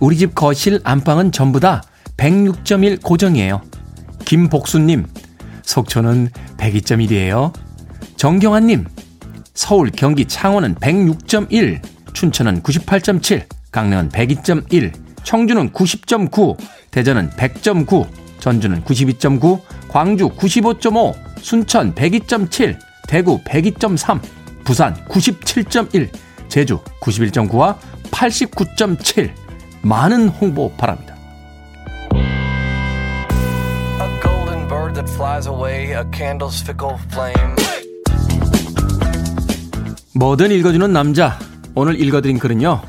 [0.00, 1.82] 우리 집 거실 안방은 전부 다
[2.16, 3.62] 106.1 고정이에요.
[4.24, 5.06] 김복수님,
[5.62, 7.52] 속초는 102.1이에요.
[8.16, 8.86] 정경환님,
[9.54, 11.80] 서울, 경기, 창원은 106.1,
[12.12, 14.92] 춘천은 98.7, 강릉은 102.1,
[15.24, 16.56] 청주는 90.9,
[16.90, 18.08] 대전은 100.9,
[18.40, 24.20] 전주는 92.9, 광주 95.5, 순천 102.7, 대구 102.3,
[24.64, 26.10] 부산 97.1,
[26.48, 27.76] 제주 91.9와
[28.10, 29.30] 89.7.
[29.82, 31.14] 많은 홍보 바랍니다.
[34.00, 37.56] A golden bird that flies away, a candle's fickle flame.
[40.14, 41.38] 뭐든 읽어주는 남자.
[41.74, 42.82] 오늘 읽어드린 글은요.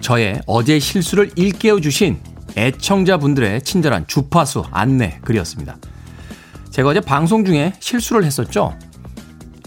[0.00, 2.20] 저의 어제 실수를 일깨워 주신
[2.56, 5.76] 애청자분들의 친절한 주파수 안내 글이었습니다.
[6.70, 8.76] 제가 어제 방송 중에 실수를 했었죠.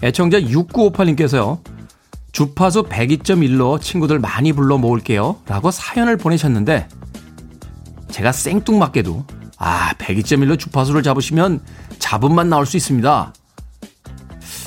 [0.02, 1.60] 애청자 6958님께서요.
[2.32, 5.40] 주파수 102.1로 친구들 많이 불러 모을게요.
[5.46, 6.88] 라고 사연을 보내셨는데
[8.10, 9.24] 제가 생뚱맞게도
[9.58, 11.60] 아 102.1로 주파수를 잡으시면
[11.98, 13.32] 잡음만 나올 수 있습니다.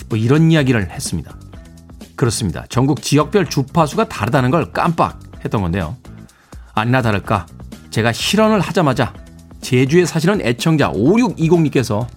[0.10, 1.36] 뭐 이런 이야기를 했습니다.
[2.16, 2.66] 그렇습니다.
[2.70, 5.98] 전국 지역별 주파수가 다르다는 걸 깜빡 했던 건데요.
[6.74, 7.46] 아니나 다를까
[7.90, 9.14] 제가 실언을 하자마자
[9.62, 12.08] 제주에 사시는 애청자 5620님께서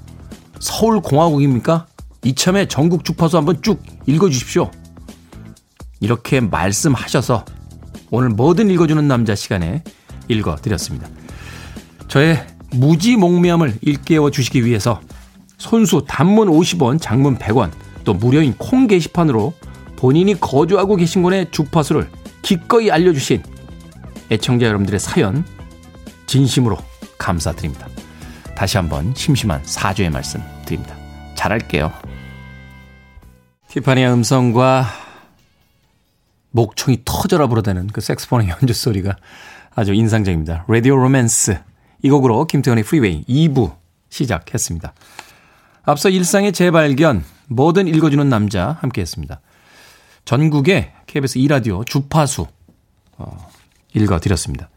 [0.61, 1.87] 서울공화국입니까?
[2.25, 4.71] 이참에 전국 주파수 한번 쭉 읽어주십시오.
[6.01, 7.45] 이렇게 말씀하셔서
[8.11, 9.83] 오늘 뭐든 읽어주는 남자 시간에
[10.29, 11.09] 읽어드렸습니다.
[12.09, 15.01] 저의 무지몽매함을 일깨워 주시기 위해서
[15.59, 17.71] 손수 단문 50원, 장문 100원,
[18.05, 19.53] 또 무료인 콩 게시판으로
[19.97, 22.09] 본인이 거주하고 계신 곳의 주파수를
[22.43, 23.43] 기꺼이 알려주신
[24.31, 25.45] 애청자 여러분들의 사연
[26.27, 26.79] 진심으로
[27.19, 27.89] 감사드립니다.
[28.61, 30.95] 다시 한번 심심한 사죄의 말씀 드립니다.
[31.35, 31.91] 잘할게요.
[33.69, 34.85] 티파니의 음성과
[36.51, 39.17] 목청이 터져라 불어대는 그 색스폰의 연주 소리가
[39.75, 40.67] 아주 인상적입니다.
[40.69, 41.59] 라디오 로맨스
[42.03, 43.75] 이 곡으로 김태현의 프리웨이 2부
[44.11, 44.93] 시작했습니다.
[45.85, 49.41] 앞서 일상의 재발견 뭐든 읽어주는 남자 함께 했습니다.
[50.27, 52.47] 전국의 KBS 2라디오 주파수
[53.17, 53.51] 어,
[53.95, 54.69] 읽어드렸습니다.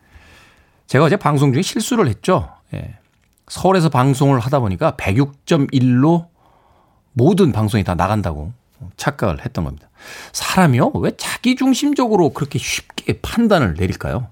[0.88, 2.50] 제가 어제 방송 중에 실수를 했죠.
[2.74, 3.03] 예.
[3.48, 6.28] 서울에서 방송을 하다 보니까 106.1로
[7.14, 8.54] 모든 방송이 다 나간다고
[8.98, 9.90] 착각을 했던 겁니다.
[10.32, 10.92] 사람이요?
[10.96, 14.28] 왜 자기중심적으로 그렇게 쉽게 판단을 내릴까요?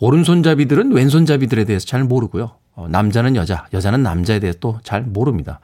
[0.00, 2.52] 오른손잡이들은 왼손잡이들에 대해서 잘 모르고요.
[2.74, 5.60] 어, 남자는 여자, 여자는 남자에 대해서 또 잘 모릅니다.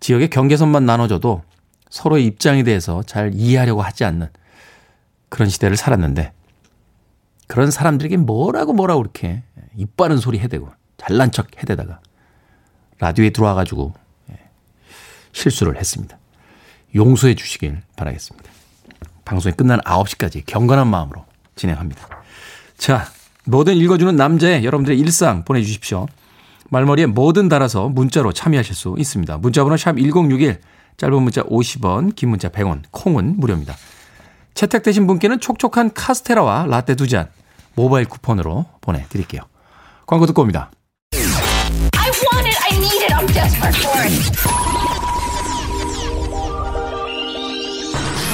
[0.00, 1.42] 지역의 경계선만 나눠줘도
[1.90, 4.28] 서로의 입장에 대해서 잘 이해하려고 하지 않는
[5.28, 6.32] 그런 시대를 살았는데
[7.46, 9.42] 그런 사람들에게 뭐라고 뭐라고 이렇게
[9.76, 10.68] 입 바른 소리 해대고
[11.00, 12.00] 잘난 척 해대다가
[12.98, 13.94] 라디오에 들어와 가지고
[14.30, 14.38] 예,
[15.32, 16.18] 실수를 했습니다.
[16.94, 18.50] 용서해 주시길 바라겠습니다.
[19.24, 21.24] 방송이 끝나는 9시까지 경건한 마음으로
[21.56, 22.06] 진행합니다.
[22.76, 23.06] 자,
[23.46, 26.06] 뭐든 읽어주는 남자의 여러분들의 일상 보내주십시오.
[26.68, 29.38] 말머리에 뭐든 달아서 문자로 참여하실 수 있습니다.
[29.38, 30.60] 문자번호 샵 1061,
[30.96, 33.74] 짧은 문자 50원, 긴 문자 100원, 콩은 무료입니다.
[34.54, 37.28] 채택되신 분께는 촉촉한 카스테라와 라떼 두 잔
[37.74, 39.42] 모바일 쿠폰으로 보내드릴게요.
[40.06, 40.70] 광고 듣고 옵니다.
[42.62, 44.12] I need it, I'm desperate for it.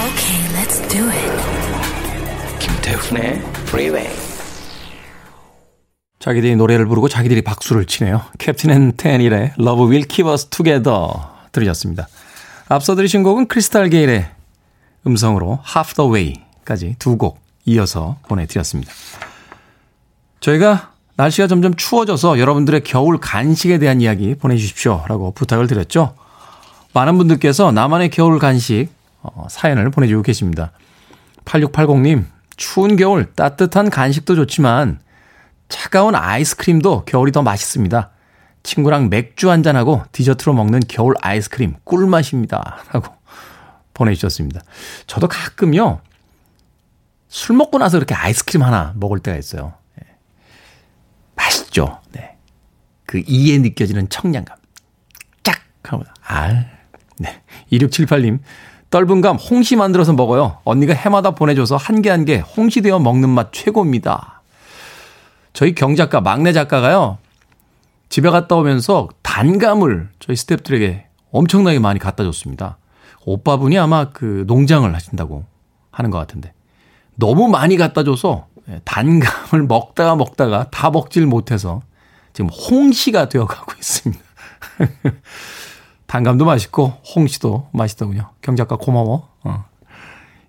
[0.07, 2.59] Okay, let's do it.
[2.59, 4.09] 김태훈의 Freeway.
[6.19, 8.23] 자기들이 노래를 부르고 자기들이 박수를 치네요.
[8.39, 11.09] 캡틴 앤 테닐의 Love Will Keep Us Together
[11.53, 12.09] 들으셨습니다.
[12.69, 14.29] 앞서 들으신 곡은 크리스탈 게일의
[15.07, 18.93] 음성으로 Half the Way까지 두 곡 이어서 보내드렸습니다.
[20.41, 25.05] 저희가 날씨가 점점 추워져서 여러분들의 겨울 간식에 대한 이야기 보내주십시오.
[25.09, 26.15] 라고 부탁을 드렸죠.
[26.93, 28.89] 많은 분들께서 나만의 겨울 간식
[29.23, 30.73] 어, 사연을 보내주고 계십니다.
[31.45, 32.25] 8680님,
[32.57, 35.01] 추운 겨울 따뜻한 간식도 좋지만
[35.69, 38.11] 차가운 아이스크림도 겨울이 더 맛있습니다.
[38.63, 42.85] 친구랑 맥주 한잔하고 디저트로 먹는 겨울 아이스크림 꿀맛입니다.
[42.93, 43.15] 라고
[43.95, 44.61] 보내주셨습니다.
[45.07, 46.01] 저도 가끔요,
[47.29, 49.75] 술 먹고 나서 이렇게 아이스크림 하나 먹을 때가 있어요.
[51.47, 51.51] 네.
[51.51, 51.99] 맛있죠.
[52.13, 52.37] 네.
[53.07, 54.57] 그 이에 느껴지는 청량감.
[55.43, 56.15] 쫙 가보다.
[56.27, 56.65] 아,
[57.19, 57.43] 네.
[57.73, 58.41] 2678님.
[58.91, 60.59] 떫은 감 홍시 만들어서 먹어요.
[60.65, 64.43] 언니가 해마다 보내줘서 한 개 한 개 홍시 되어 먹는 맛 최고입니다.
[65.53, 67.19] 저희 경작가, 막내 작가가요.
[68.09, 72.79] 집에 갔다 오면서 단감을 저희 스탭들에게 엄청나게 많이 갖다 줬습니다.
[73.25, 75.45] 오빠분이 아마 그 농장을 하신다고
[75.91, 76.53] 하는 것 같은데.
[77.17, 78.47] 너무 많이 갖다 줘서
[78.85, 81.83] 단감을 먹다가 먹다가 다 먹질 못해서
[82.33, 84.23] 지금 홍시가 되어가고 있습니다.
[86.07, 88.31] 단감도 맛있고 홍시도 맛있더군요.
[88.43, 89.29] 경작가 고마워.
[89.43, 89.65] 어.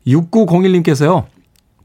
[0.05, 1.25] 6901님께서요.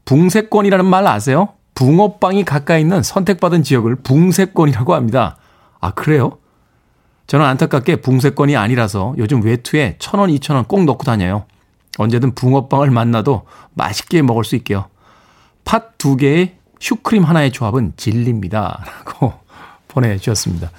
[0.05, 1.49] 붕세권이라는 말 아세요?
[1.75, 5.37] 붕어빵이 가까이 있는 선택받은 지역을 붕세권이라고 합니다.
[5.79, 6.37] 아, 그래요?
[7.27, 11.45] 저는 안타깝게 붕세권이 아니라서 요즘 외투에 천원, 이천원 꼭 넣고 다녀요.
[11.97, 14.87] 언제든 붕어빵을 만나도 맛있게 먹을 수 있게요.
[15.65, 18.83] 팥 두 개에 슈크림 하나의 조합은 진리입니다.
[19.05, 19.33] 라고
[19.87, 20.69] 보내주셨습니다.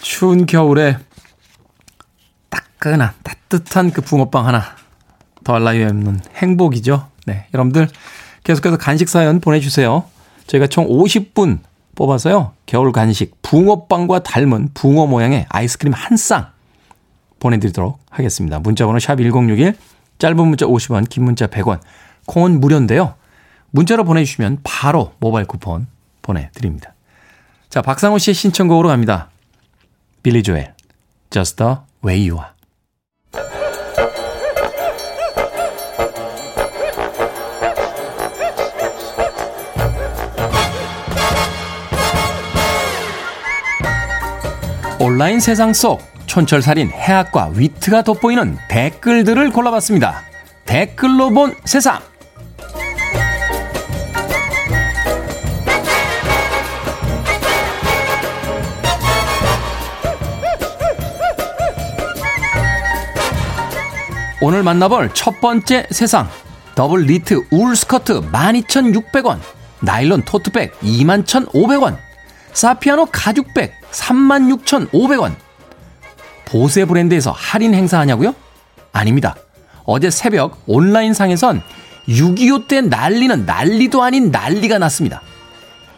[0.00, 0.96] 추운 겨울에
[2.48, 4.62] 따끈한 따뜻한 그 붕어빵 하나
[5.44, 7.08] 더 알라이없는 행복이죠.
[7.26, 7.88] 네, 여러분들
[8.44, 10.04] 계속해서 간식 사연 보내주세요.
[10.46, 11.58] 저희가 총 50분
[11.94, 12.52] 뽑아서요.
[12.64, 16.46] 겨울 간식 붕어빵과 닮은 붕어 모양의 아이스크림 한 쌍
[17.40, 18.58] 보내드리도록 하겠습니다.
[18.60, 19.74] 문자번호 샵 1061,
[20.18, 21.80] 짧은 문자 50원, 긴 문자 100원,
[22.26, 23.14] 콩은 무료인데요.
[23.70, 25.86] 문자로 보내주시면 바로 모바일 쿠폰
[26.22, 26.94] 보내드립니다.
[27.68, 29.28] 자, 박상호 씨의 신청곡으로 갑니다.
[30.22, 30.74] 빌리 조엘,
[31.30, 32.58] Just the way you are.
[45.00, 50.22] 온라인 세상 속 촌철살인 해학과 위트가 돋보이는 댓글들을 골라봤습니다.
[50.66, 52.00] 댓글로 본 세상.
[64.40, 66.28] 오늘 만나볼 첫 번째 세상.
[66.76, 69.40] 더블 니트 울 스커트 12,600원.
[69.80, 71.96] 나일론 토트백 21,500원.
[72.52, 75.34] 사피아노 가죽백 36,500원.
[76.44, 78.32] 보세 브랜드에서 할인 행사하냐고요?
[78.92, 79.34] 아닙니다.
[79.84, 81.60] 어제 새벽 온라인 상에선
[82.08, 85.20] 6.25 때 난리는 난리도 아닌 난리가 났습니다.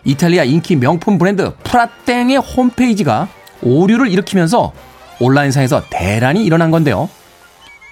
[0.04, 3.28] 이탈리아 인기 명품 브랜드 프라땡의 홈페이지가
[3.60, 4.72] 오류를 일으키면서
[5.20, 7.10] 온라인상에서 대란이 일어난 건데요.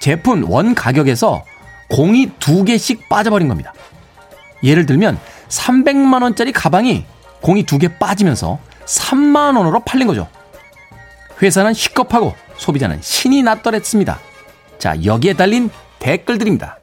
[0.01, 1.45] 제품 원 가격에서
[1.89, 3.73] 공이 두 개씩 빠져버린 겁니다.
[4.63, 7.05] 예를 들면 300만 원짜리 가방이
[7.41, 10.29] 공이 두 개 빠지면서 3만 원으로 팔린 거죠.
[11.41, 14.19] 회사는 시겁하고 소비자는 신이 났더랬습니다.
[14.79, 16.79] 자, 여기에 달린 댓글들입니다.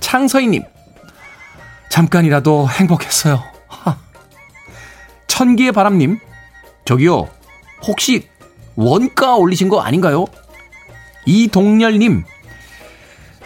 [0.00, 0.64] 창서희님,
[1.90, 3.42] 잠깐이라도 행복했어요.
[3.68, 3.96] 하.
[5.26, 6.18] 천기의 바람님,
[6.84, 7.28] 저기요,
[7.86, 8.28] 혹시
[8.76, 10.24] 원가 올리신 거 아닌가요?
[11.26, 12.24] 이동열님,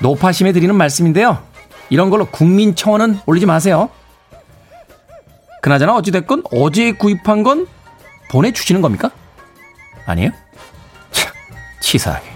[0.00, 1.42] 노파심에 드리는 말씀인데요.
[1.90, 3.90] 이런 걸로 국민 청원은 올리지 마세요.
[5.62, 7.66] 그나저나 어찌됐건 어제 구입한 건
[8.30, 9.10] 보내주시는 겁니까?
[10.06, 10.30] 아니에요?
[11.10, 11.32] 참,
[11.80, 12.34] 치사하게.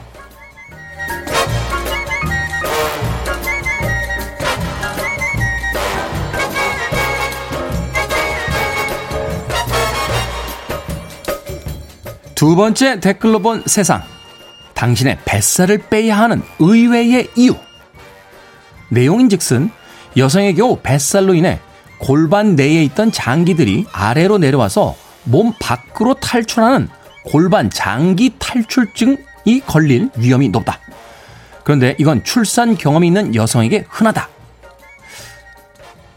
[12.34, 14.02] 두 번째 댓글로 본 세상.
[14.78, 17.56] 당신의 뱃살을 빼야 하는 의외의 이유.
[18.90, 19.70] 내용인 즉슨
[20.16, 21.58] 여성의 경우 뱃살로 인해
[21.98, 26.88] 골반 내에 있던 장기들이 아래로 내려와서 몸 밖으로 탈출하는
[27.24, 30.78] 골반 장기 탈출증이 걸릴 위험이 높다.
[31.64, 34.28] 그런데 이건 출산 경험이 있는 여성에게 흔하다.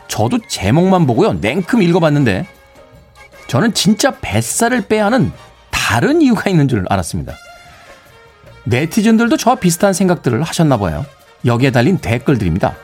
[0.07, 1.33] 저도 제목만 보고요.
[1.33, 2.45] 냉큼 읽어봤는데
[3.47, 5.31] 저는 진짜 뱃살을 빼야 하는
[5.71, 7.33] 다른 이유가 있는 줄 알았습니다.
[8.65, 11.05] 네티즌들도 저와 비슷한 생각들을 하셨나 봐요.
[11.45, 12.75] 여기에 달린 댓글들입니다.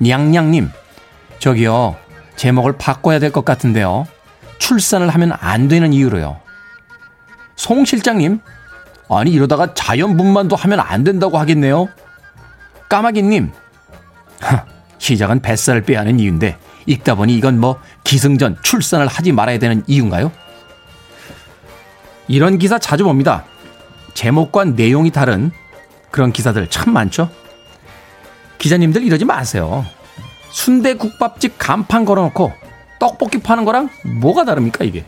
[0.00, 0.70] 냥냥님,
[1.38, 1.96] 저기요,
[2.36, 4.06] 제목을 바꿔야 될 것 같은데요.
[4.58, 6.40] 출산을 하면 안 되는 이유로요.
[7.56, 8.40] 송 실장님,
[9.08, 11.88] 아니 이러다가 자연분만도 하면 안 된다고 하겠네요.
[12.88, 13.52] 까마귀님,
[14.98, 16.56] 시작은 뱃살을 빼야 하는 이유인데
[16.86, 20.32] 읽다 보니 이건 뭐 기승전 출산을 하지 말아야 되는 이유인가요?
[22.28, 23.44] 이런 기사 자주 봅니다.
[24.14, 25.50] 제목과 내용이 다른
[26.10, 27.30] 그런 기사들 참 많죠?
[28.58, 29.84] 기자님들 이러지 마세요.
[30.50, 32.52] 순대 국밥집 간판 걸어놓고
[33.00, 33.88] 떡볶이 파는 거랑
[34.20, 35.04] 뭐가 다릅니까, 이게?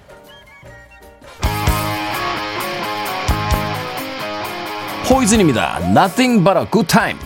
[5.06, 5.78] 포이즌입니다.
[5.90, 7.18] Nothing but a good time.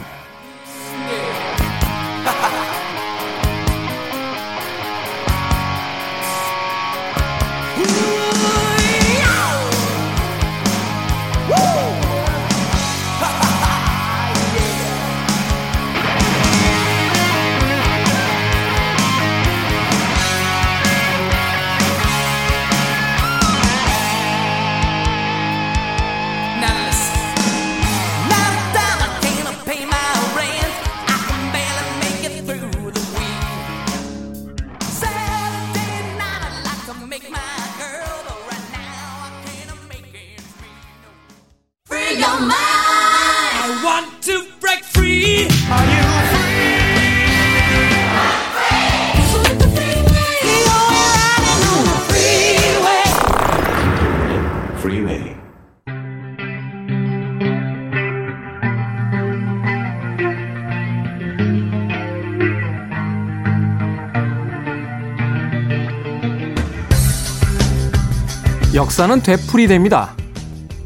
[68.79, 70.18] 역사는 되풀이됩니다.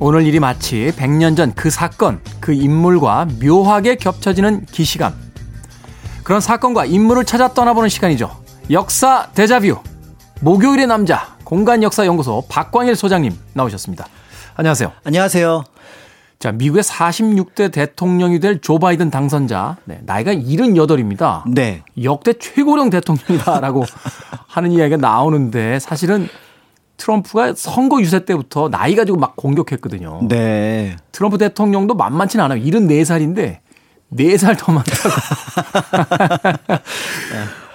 [0.04, 5.14] 오늘 일이 마치 100년 전 그 사건, 그 인물과 묘하게 겹쳐지는 기시감.
[6.24, 8.30] 그런 사건과 인물을 찾아 떠나보는 시간이죠.
[8.70, 9.78] 역사 대자뷰.
[10.40, 14.06] 목요일의 남자, 공간역사연구소 박광일 소장님 나오셨습니다.
[14.56, 14.90] 안녕하세요.
[15.04, 15.64] 안녕하세요.
[16.40, 19.76] 자, 미국의 46대 대통령이 될 조 바이든 당선자.
[19.84, 21.42] 네, 나이가 78입니다.
[21.46, 21.84] 네.
[22.02, 23.84] 역대 최고령 대통령이다라고
[24.48, 26.28] 하는 이야기가 나오는데 사실은
[27.02, 30.20] 트럼프가 선거 유세 때부터 나이 가지고 막 공격했거든요.
[30.28, 30.96] 네.
[31.10, 32.62] 트럼프 대통령도 만만치는 않아요.
[32.62, 33.58] 74살인데
[34.14, 35.08] 4살 더 많다고.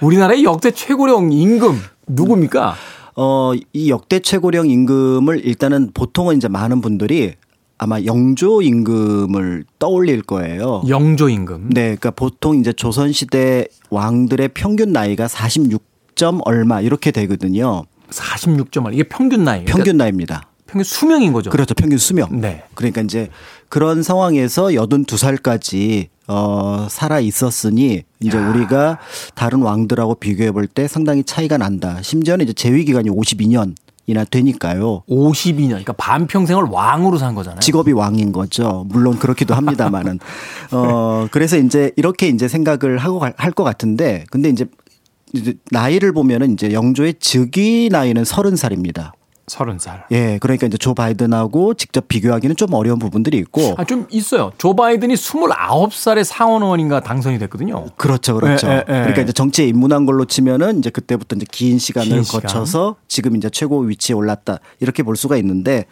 [0.00, 2.74] 우리나라의 역대 최고령 임금 누굽니까?
[3.16, 7.34] 어, 이 역대 최고령 임금을 일단은 보통은 이제 많은 분들이
[7.76, 10.82] 아마 영조 임금을 떠올릴 거예요.
[10.88, 11.68] 영조 임금.
[11.70, 15.82] 네, 그러니까 보통 이제 조선 시대 왕들의 평균 나이가 46
[16.14, 17.84] 점 얼마 이렇게 되거든요.
[18.10, 19.64] 46점 이게 평균 나이.
[19.64, 20.42] 평균 나이입니다.
[20.66, 21.50] 평균 수명인 거죠.
[21.50, 21.74] 그렇죠.
[21.74, 22.40] 평균 수명.
[22.40, 22.64] 네.
[22.74, 23.28] 그러니까 이제
[23.68, 28.48] 그런 상황에서 82살까지 어 살아 있었으니 이제 야.
[28.50, 28.98] 우리가
[29.34, 32.02] 다른 왕들하고 비교해 볼 때 상당히 차이가 난다.
[32.02, 33.74] 심지어는 이제 재위 기간이 52년
[34.06, 35.02] 이나 되니까요.
[35.08, 35.68] 52년.
[35.68, 37.60] 그러니까 반평생을 왕으로 산 거잖아요.
[37.60, 38.84] 직업이 왕인 거죠.
[38.88, 40.18] 물론 그렇기도 합니다만은.
[40.72, 44.66] 어, 그래서 이제 이렇게 이제 생각을 하고 할 것 같은데 근데 이제
[45.34, 49.12] 이제 나이를 보면은 이제 영조의 즉위 나이는 30살입니다.
[49.48, 50.02] 30살.
[50.12, 53.74] 예, 그러니까 이제 조 바이든하고 직접 비교하기는 좀 어려운 부분들이 있고.
[53.78, 54.52] 아, 좀 있어요.
[54.58, 57.86] 조 바이든이 29살에 상원의원인가 당선이 됐거든요.
[57.96, 58.66] 그렇죠, 그렇죠.
[58.68, 58.84] 예, 예, 예.
[58.84, 62.42] 그러니까 이제 정치에 입문한 걸로 치면은 이제 그때부터 이제 긴 시간을 긴 시간.
[62.42, 65.86] 거쳐서 지금 이제 최고 위치에 올랐다 이렇게 볼 수가 있는데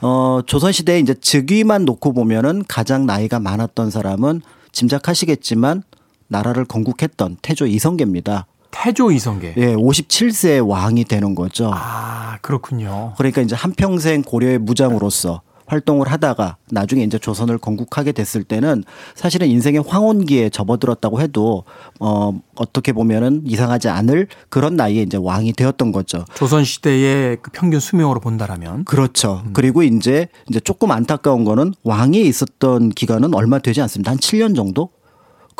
[0.00, 5.82] 어 조선 시대에 이제 즉위만 놓고 보면은 가장 나이가 많았던 사람은 짐작하시겠지만
[6.28, 8.46] 나라를 건국했던 태조 이성계입니다.
[8.70, 9.54] 태조 이성계.
[9.56, 11.70] 예, 57세 왕이 되는 거죠.
[11.72, 13.14] 아, 그렇군요.
[13.16, 18.82] 그러니까 이제 한평생 고려의 무장으로서 활동을 하다가 나중에 이제 조선을 건국하게 됐을 때는
[19.14, 21.64] 사실은 인생의 황혼기에 접어들었다고 해도
[22.00, 26.24] 어 어떻게 보면은 이상하지 않을 그런 나이에 이제 왕이 되었던 거죠.
[26.34, 29.44] 조선 시대의 그 평균 수명으로 본다라면 그렇죠.
[29.52, 34.10] 그리고 이제 이제 조금 안타까운 거는 왕이 있었던 기간은 얼마 되지 않습니다.
[34.10, 34.90] 한 7년 정도?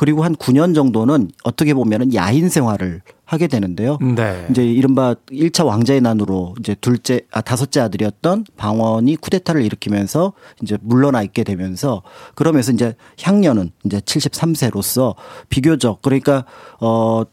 [0.01, 3.99] 그리고 한 9년 정도는 어떻게 보면은 야인 생활을 하게 되는데요.
[4.01, 4.47] 네.
[4.51, 10.33] 이제 이른바 1차 왕자의 난으로 이제 둘째 아 다섯째 아들이었던 방원이 쿠데타를 일으키면서
[10.63, 12.01] 이제 물러나 있게 되면서
[12.35, 15.17] 그러면서 이제 향년은 이제 73세로서
[15.51, 16.47] 비교적 그러니까
[16.81, 17.25] 어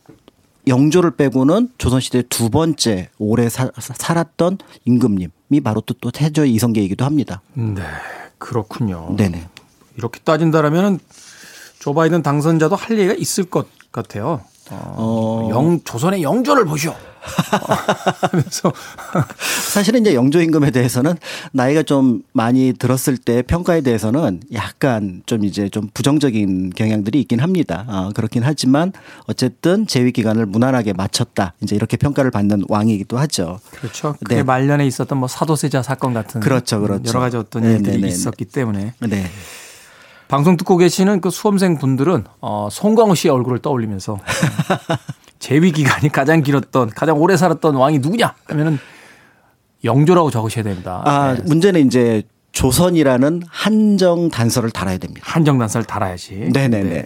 [0.67, 7.41] 영조를 빼고는 조선시대 두 번째 오래 사, 살았던 임금님이 바로 또, 또 태조 이성계이기도 합니다.
[7.53, 7.81] 네.
[8.37, 9.15] 그렇군요.
[9.15, 9.47] 네네.
[9.95, 10.99] 이렇게 따진다라면은
[11.79, 14.41] 조 바이든 당선자도 할 얘기가 있을 것 같아요.
[14.69, 16.91] 어, 영 조선의 영조를 보시오.
[16.91, 16.95] 어,
[18.31, 18.71] 하면서
[19.71, 21.15] 사실은 이제 영조 임금에 대해서는
[21.51, 27.85] 나이가 좀 많이 들었을 때 평가에 대해서는 약간 좀 이제 좀 부정적인 경향들이 있긴 합니다.
[27.87, 28.93] 어, 그렇긴 하지만
[29.25, 31.53] 어쨌든 재위 기간을 무난하게 마쳤다.
[31.61, 33.59] 이제 이렇게 평가를 받는 왕이기도 하죠.
[33.71, 34.15] 그렇죠.
[34.23, 37.09] 그 말년에 있었던 뭐 사도세자 사건 같은 그렇죠, 그렇죠.
[37.09, 39.25] 여러 가지 어떤 네, 일들이 네, 네, 있었기 때문에 네.
[40.27, 44.19] 방송 듣고 계시는 그 수험생 분들은 어, 송광호 씨의 얼굴을 떠올리면서
[45.39, 48.79] 재위 기간이 가장 길었던 가장 오래 살았던 왕이 누구냐 하면은
[49.83, 51.01] 영조라고 적으셔야 됩니다.
[51.05, 51.41] 아, 네.
[51.45, 55.21] 문제는 이제 조선이라는 한정 단서를 달아야 됩니다.
[55.23, 56.49] 한정 단서를 달아야지.
[56.51, 57.05] 네네네.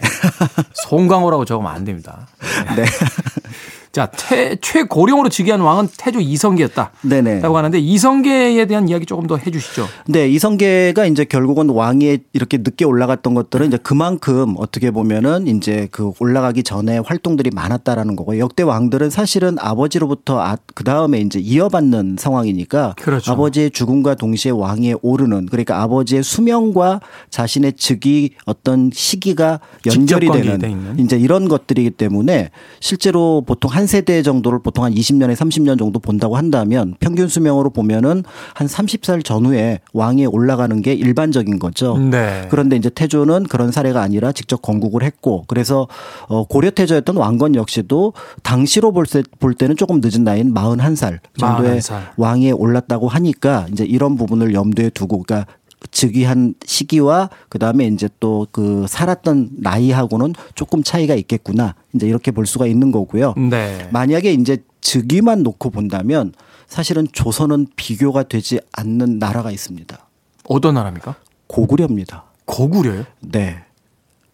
[0.72, 2.26] 송광호라고 적으면 안 됩니다.
[2.74, 2.84] 네.
[3.92, 6.92] 자, 태, 최고령으로 즉위한 왕은 태조 이성계였다.
[7.02, 7.40] 네네.
[7.40, 9.86] 라고 하는데 이성계에 대한 이야기 조금 더 해 주시죠.
[10.06, 16.12] 네, 이성계가 이제 결국은 왕위에 이렇게 늦게 올라갔던 것들은 이제 그만큼 어떻게 보면은 이제 그
[16.20, 22.94] 올라가기 전에 활동들이 많았다라는 거고 역대 왕들은 사실은 아버지로부터 아, 그 다음에 이제 이어받는 상황이니까
[22.98, 23.32] 그렇죠.
[23.32, 30.98] 아버지의 죽음과 동시에 왕위에 오르는 그러니까 아버지의 수명과 자신의 즉위 어떤 시기가 연결이 되는.
[30.98, 36.36] 이제 이런 것들이기 때문에 실제로 보통 한 세대 정도를 보통 한 20년에 30년 정도 본다고
[36.36, 38.24] 한다면 평균 수명으로 보면은
[38.54, 41.96] 한 30살 전후에 왕위에 올라가는 게 일반적인 거죠.
[41.98, 42.46] 네.
[42.50, 45.88] 그런데 이제 태조는 그런 사례가 아니라 직접 건국을 했고 그래서
[46.28, 48.12] 어 고려 태조였던 왕건 역시도
[48.42, 52.00] 당시로 볼, 때, 볼 때는 조금 늦은 나이인 41살 정도의 41살.
[52.16, 55.50] 왕위에 올랐다고 하니까 이제 이런 부분을 염두에 두고 그러니까
[55.90, 61.74] 즉위한 시기와 그다음에 이제 또 그 살았던 나이하고는 조금 차이가 있겠구나.
[61.94, 63.34] 이제 이렇게 볼 수가 있는 거고요.
[63.50, 63.88] 네.
[63.92, 66.32] 만약에 이제 즉위만 놓고 본다면
[66.66, 69.96] 사실은 조선은 비교가 되지 않는 나라가 있습니다.
[70.48, 71.14] 어떤 나라입니까?
[71.46, 72.24] 고구려입니다.
[72.44, 73.04] 고구려요?
[73.20, 73.62] 네.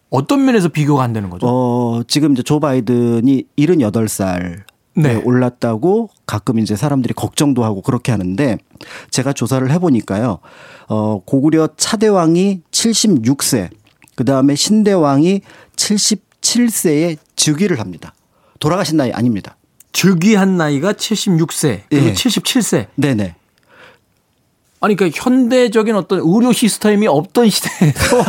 [0.09, 1.45] 어떤 면에서 비교가 안 되는 거죠?
[1.47, 4.63] 어, 지금 이제 조 바이든이 78살
[5.01, 5.15] 네.
[5.15, 8.57] 올랐다고 가끔 이제 사람들이 걱정도 하고 그렇게 하는데
[9.11, 10.39] 제가 조사를 해보니까요.
[10.89, 13.69] 어, 고구려 차대왕이 76세,
[14.15, 15.41] 그 다음에 신대왕이
[15.75, 18.13] 77세에 즉위를 합니다.
[18.59, 19.55] 돌아가신 나이 아닙니다.
[19.91, 22.13] 즉위한 나이가 76세, 그리고 네.
[22.13, 22.87] 77세.
[22.95, 23.35] 네네.
[24.81, 28.23] 아니, 그러니까 현대적인 어떤 의료 시스템이 없던 시대에도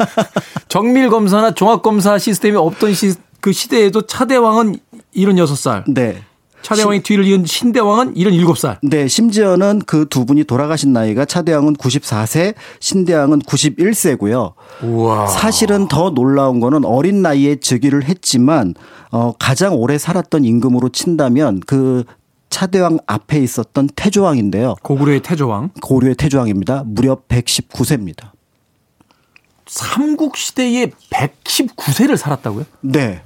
[0.68, 4.78] 정밀 검사나 종합 검사 시스템이 없던 시, 그 시대에도 차대왕은
[5.14, 5.84] 76살.
[5.92, 6.22] 네.
[6.62, 8.78] 차대왕의 뒤를 이은 신대왕은 77살.
[8.82, 14.52] 네, 심지어는 그 두 분이 돌아가신 나이가 차대왕은 94세, 신대왕은 91세고요.
[14.82, 15.26] 우와.
[15.26, 18.74] 사실은 더 놀라운 거는 어린 나이에 즉위를 했지만
[19.10, 22.04] 어 가장 오래 살았던 임금으로 친다면 그
[22.50, 24.74] 차대왕 앞에 있었던 태조왕인데요.
[24.82, 25.70] 고구려의 태조왕.
[25.80, 26.82] 고구려의 태조왕입니다.
[26.86, 28.32] 무려 119세입니다.
[29.66, 32.64] 삼국 시대에 119세를 살았다고요?
[32.82, 33.22] 네.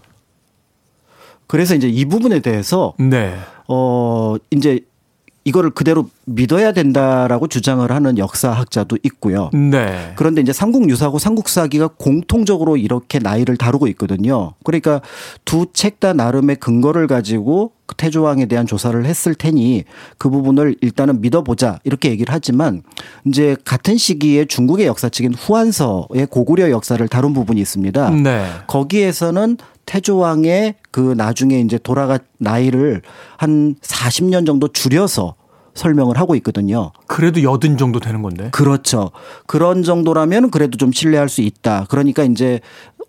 [1.55, 3.33] 그래서 이제 이 부분에 대해서 네.
[3.69, 4.81] 어 이제
[5.45, 9.51] 이거를 그대로 믿어야 된다라고 주장을 하는 역사학자도 있고요.
[9.53, 10.13] 네.
[10.17, 14.55] 그런데 이제 삼국유사하고 삼국사기가 공통적으로 이렇게 나이를 다루고 있거든요.
[14.65, 15.01] 그러니까
[15.45, 19.85] 두 책 다 나름의 근거를 가지고 그 태조왕에 대한 조사를 했을 테니
[20.19, 22.83] 그 부분을 일단은 믿어보자 이렇게 얘기를 하지만
[23.27, 28.11] 이제 같은 시기에 중국의 역사책인 후한서의 고구려 역사를 다룬 부분이 있습니다.
[28.11, 28.47] 네.
[28.67, 33.03] 거기에서는 태조왕의 그 나중에 이제 돌아가 나이를
[33.37, 35.35] 한 40년 정도 줄여서
[35.75, 36.93] 설명을 하고 있거든요.
[37.09, 38.51] 그래도 여든 정도 되는 건데.
[38.53, 39.11] 그렇죠.
[39.49, 41.87] 그런 정도라면 그래도 좀 신뢰할 수 있다.
[41.89, 42.61] 그러니까 이제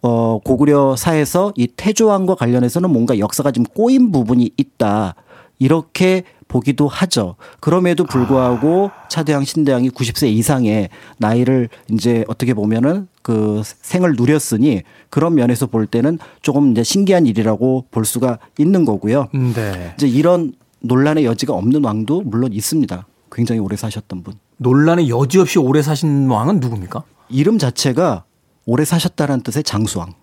[0.01, 5.13] 어 고구려사에서 이 태조왕과 관련해서는 뭔가 역사가 좀 꼬인 부분이 있다.
[5.59, 7.35] 이렇게 보기도 하죠.
[7.59, 9.07] 그럼에도 불구하고 아.
[9.07, 16.19] 차대왕 신대왕이 90세 이상의 나이를 이제 어떻게 보면은 그 생을 누렸으니 그런 면에서 볼 때는
[16.41, 19.27] 조금 이제 신기한 일이라고 볼 수가 있는 거고요.
[19.33, 19.93] 네.
[19.97, 23.07] 이제 이런 논란의 여지가 없는 왕도 물론 있습니다.
[23.31, 24.35] 굉장히 오래 사셨던 분.
[24.57, 27.03] 논란의 여지 없이 오래 사신 왕은 누굽니까?
[27.29, 28.23] 이름 자체가
[28.65, 30.13] 오래 사셨다는 뜻의 장수왕.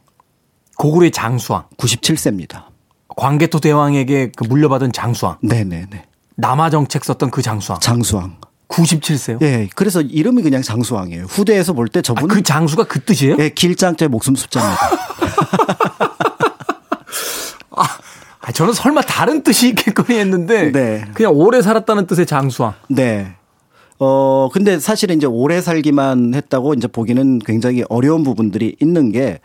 [0.78, 1.64] 고구려의 장수왕.
[1.76, 2.71] 97세입니다.
[3.16, 5.38] 광개토 대왕에게 그 물려받은 장수왕.
[5.42, 6.04] 네네네.
[6.36, 7.80] 남하 정책 썼던 그 장수왕.
[7.80, 8.36] 장수왕.
[8.68, 9.38] 97세요?
[9.38, 9.68] 네.
[9.74, 11.24] 그래서 이름이 그냥 장수왕이에요.
[11.24, 12.24] 후대에서 볼 때 저분.
[12.24, 13.36] 아, 그 장수가 그 뜻이에요?
[13.36, 13.50] 네.
[13.50, 14.80] 길장자 목숨 숫자입니다.
[18.44, 20.72] 아, 저는 설마 다른 뜻이 있겠거니 했는데.
[20.72, 21.04] 네.
[21.14, 22.74] 그냥 오래 살았다는 뜻의 장수왕.
[22.88, 23.34] 네.
[24.04, 29.38] 어, 근데 사실은 이제 오래 살기만 했다고 이제 보기는 굉장히 어려운 부분들이 있는 게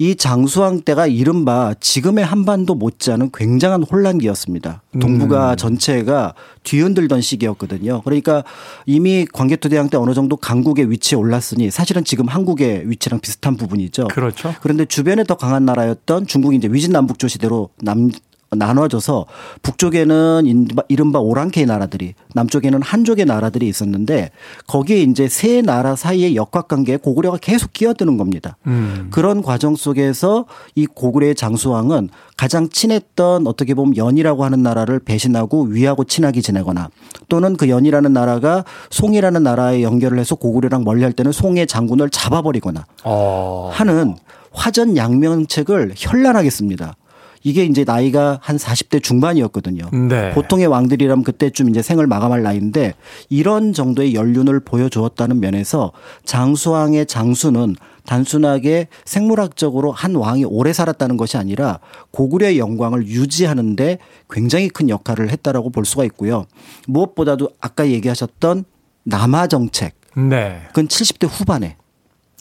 [0.00, 4.80] 이 장수왕 때가 이른바 지금의 한반도 못지않은 굉장한 혼란기였습니다.
[4.98, 5.56] 동북아 음.
[5.58, 6.32] 전체가
[6.62, 8.00] 뒤흔들던 시기였거든요.
[8.02, 8.42] 그러니까
[8.86, 14.08] 이미 광개토대왕 때 어느 정도 강국의 위치에 올랐으니 사실은 지금 한국의 위치랑 비슷한 부분이죠.
[14.08, 14.54] 그렇죠.
[14.62, 18.10] 그런데 주변에 더 강한 나라였던 중국이 이제 위진남북조 시대로 남
[18.56, 19.26] 나눠져서
[19.62, 24.30] 북쪽에는 이른바 오랑캐 나라들이 남쪽에는 한족의 나라들이 있었는데
[24.66, 28.56] 거기에 이제 세 나라 사이의 역학관계에 고구려가 계속 끼어드는 겁니다.
[28.66, 29.08] 음.
[29.12, 36.02] 그런 과정 속에서 이 고구려의 장수왕은 가장 친했던 어떻게 보면 연이라고 하는 나라를 배신하고 위하고
[36.04, 36.90] 친하게 지내거나
[37.28, 43.70] 또는 그 연이라는 나라가 송이라는 나라에 연결을 해서 고구려랑 멀리할 때는 송의 장군을 잡아버리거나 어.
[43.72, 44.16] 하는
[44.52, 46.96] 화전 양명책을 현란하게 씁니다.
[47.42, 49.88] 이게 이제 나이가 한 40대 중반이었거든요.
[50.08, 50.30] 네.
[50.32, 52.94] 보통의 왕들이라면 그때쯤 이제 생을 마감할 나이인데
[53.28, 55.92] 이런 정도의 연륜을 보여주었다는 면에서
[56.24, 61.78] 장수왕의 장수는 단순하게 생물학적으로 한 왕이 오래 살았다는 것이 아니라
[62.10, 66.46] 고구려의 영광을 유지하는데 굉장히 큰 역할을 했다라고 볼 수가 있고요.
[66.86, 68.64] 무엇보다도 아까 얘기하셨던
[69.04, 69.94] 남하 정책.
[70.16, 70.62] 네.
[70.68, 71.76] 그건 70대 후반에.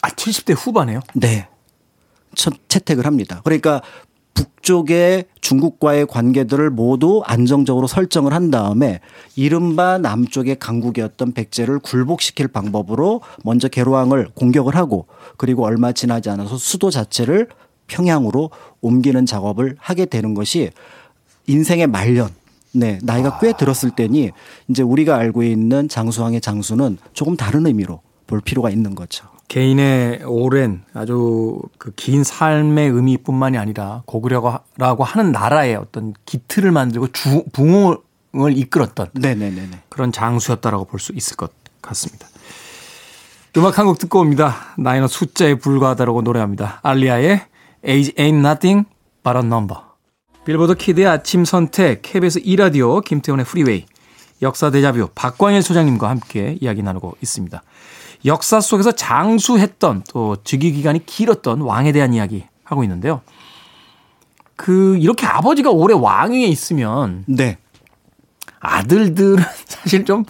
[0.01, 1.01] 아, 70대 후반에요?
[1.13, 1.47] 네.
[2.67, 3.41] 채택을 합니다.
[3.43, 3.81] 그러니까
[4.39, 8.99] 북쪽의 중국과의 관계들을 모두 안정적으로 설정을 한 다음에
[9.35, 16.89] 이른바 남쪽의 강국이었던 백제를 굴복시킬 방법으로 먼저 개로왕을 공격을 하고 그리고 얼마 지나지 않아서 수도
[16.89, 17.47] 자체를
[17.87, 20.69] 평양으로 옮기는 작업을 하게 되는 것이
[21.47, 22.29] 인생의 말년
[22.71, 24.29] 네, 나이가 꽤 들었을 때니
[24.67, 29.38] 이제 우리가 알고 있는 장수왕의 장수는 조금 다른 의미로 볼 필요가 있는 거죠.
[29.49, 37.43] 개인의 오랜 아주 그 긴 삶의 의미뿐만이 아니라 고구려라고 하는 나라의 어떤 기틀을 만들고 주,
[37.51, 39.69] 부흥을 이끌었던 네네네.
[39.89, 42.27] 그런 장수였다라고 볼 수 있을 것 같습니다.
[43.57, 44.55] 음악 한 곡 듣고 옵니다.
[44.77, 46.79] 나이는 숫자에 불과하다라고 노래합니다.
[46.83, 47.41] 알리아의
[47.87, 48.85] Age Ain't Nothing
[49.23, 49.81] But a Number.
[50.45, 53.85] 빌보드 키드의 아침 선택, KBS 2라디오, 김태훈의 프리웨이,
[54.41, 57.61] 역사 대자뷰, 박광일 소장님과 함께 이야기 나누고 있습니다.
[58.25, 63.21] 역사 속에서 장수했던 또 즉위 기간이 길었던 왕에 대한 이야기 하고 있는데요.
[64.55, 67.57] 그 이렇게 아버지가 오래 왕위에 있으면 네.
[68.59, 70.25] 아들들은 사실 좀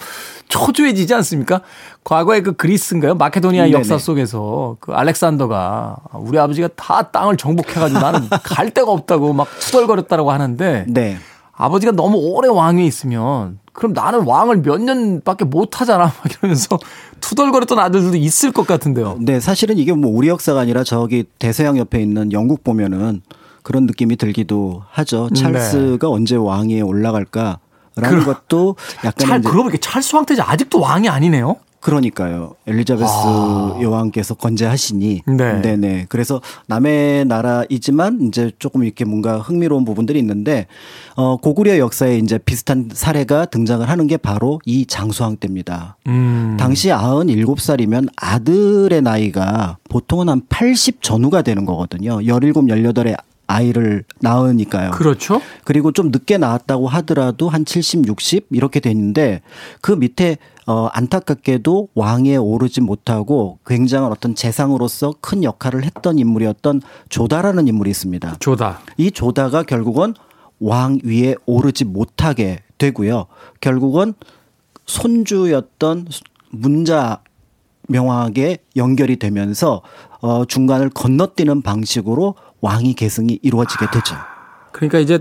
[0.50, 1.62] 초조해지지 않습니까?
[2.04, 3.16] 과거에 그 그리스인가요?
[3.16, 3.74] 마케도니아 네네.
[3.74, 10.32] 역사 속에서 그 알렉산더가 우리 아버지가 다 땅을 정복해가지고 나는 갈 데가 없다고 막 투덜거렸다라고
[10.32, 11.18] 하는데 네.
[11.54, 16.78] 아버지가 너무 오래 왕위에 있으면 그럼 나는 왕을 몇 년밖에 못 하잖아 막 이러면서
[17.22, 19.18] 투덜거렸던 아들들도 있을 것 같은데요.
[19.22, 23.22] 네, 사실은 이게 뭐 우리 역사가 아니라 저기 대서양 옆에 있는 영국 보면은
[23.64, 25.30] 그런 느낌이 들기도 하죠.
[25.34, 25.40] 네.
[25.42, 27.60] 찰스가 언제 왕위에 올라갈까
[27.96, 28.76] 라는 그럼- 것도
[29.06, 31.56] 약간 찰, 그러고 보니까 찰스 황태자 아직도 왕이 아니네요.
[31.80, 32.56] 그러니까요.
[32.68, 33.78] 엘리자베스 아.
[33.82, 35.22] 여왕께서 건재하시니.
[35.26, 35.62] 네.
[35.62, 36.06] 네네.
[36.10, 40.68] 그래서 남의 나라이지만 이제 조금 이렇게 뭔가 흥미로운 부분들이 있는데,
[41.16, 45.98] 어, 고구려 역사에 이제 비슷한 사례가 등장을 하는 게 바로 이 장수왕 때입니다.
[46.08, 46.58] 음.
[46.60, 52.22] 당시 97살이면 아들의 나이가 보통은 한 80 전후가 되는 거거든요.
[52.22, 53.16] 17, 18에
[53.50, 54.92] 아이를 낳으니까요.
[54.92, 55.42] 그렇죠.
[55.64, 59.42] 그리고 좀 늦게 나왔다고 하더라도 한 70, 60 이렇게 돼 있는데
[59.82, 60.38] 그 밑에
[60.70, 68.36] 어 안타깝게도 왕에 오르지 못하고 굉장한 어떤 재상으로서 큰 역할을 했던 인물이었던 조다라는 인물이 있습니다.
[68.40, 68.80] 조다.
[68.98, 70.14] 이 조다가 결국은
[70.60, 73.26] 왕 위에 오르지 못하게 되고요.
[73.62, 74.14] 결국은
[74.86, 76.08] 손주였던
[76.52, 77.24] 문자
[77.88, 79.82] 명왕에게 연결이 되면서
[80.22, 84.16] 어 중간을 건너뛰는 방식으로 왕위 계승이 이루어지게 되죠.
[84.72, 85.18] 그러니까 이제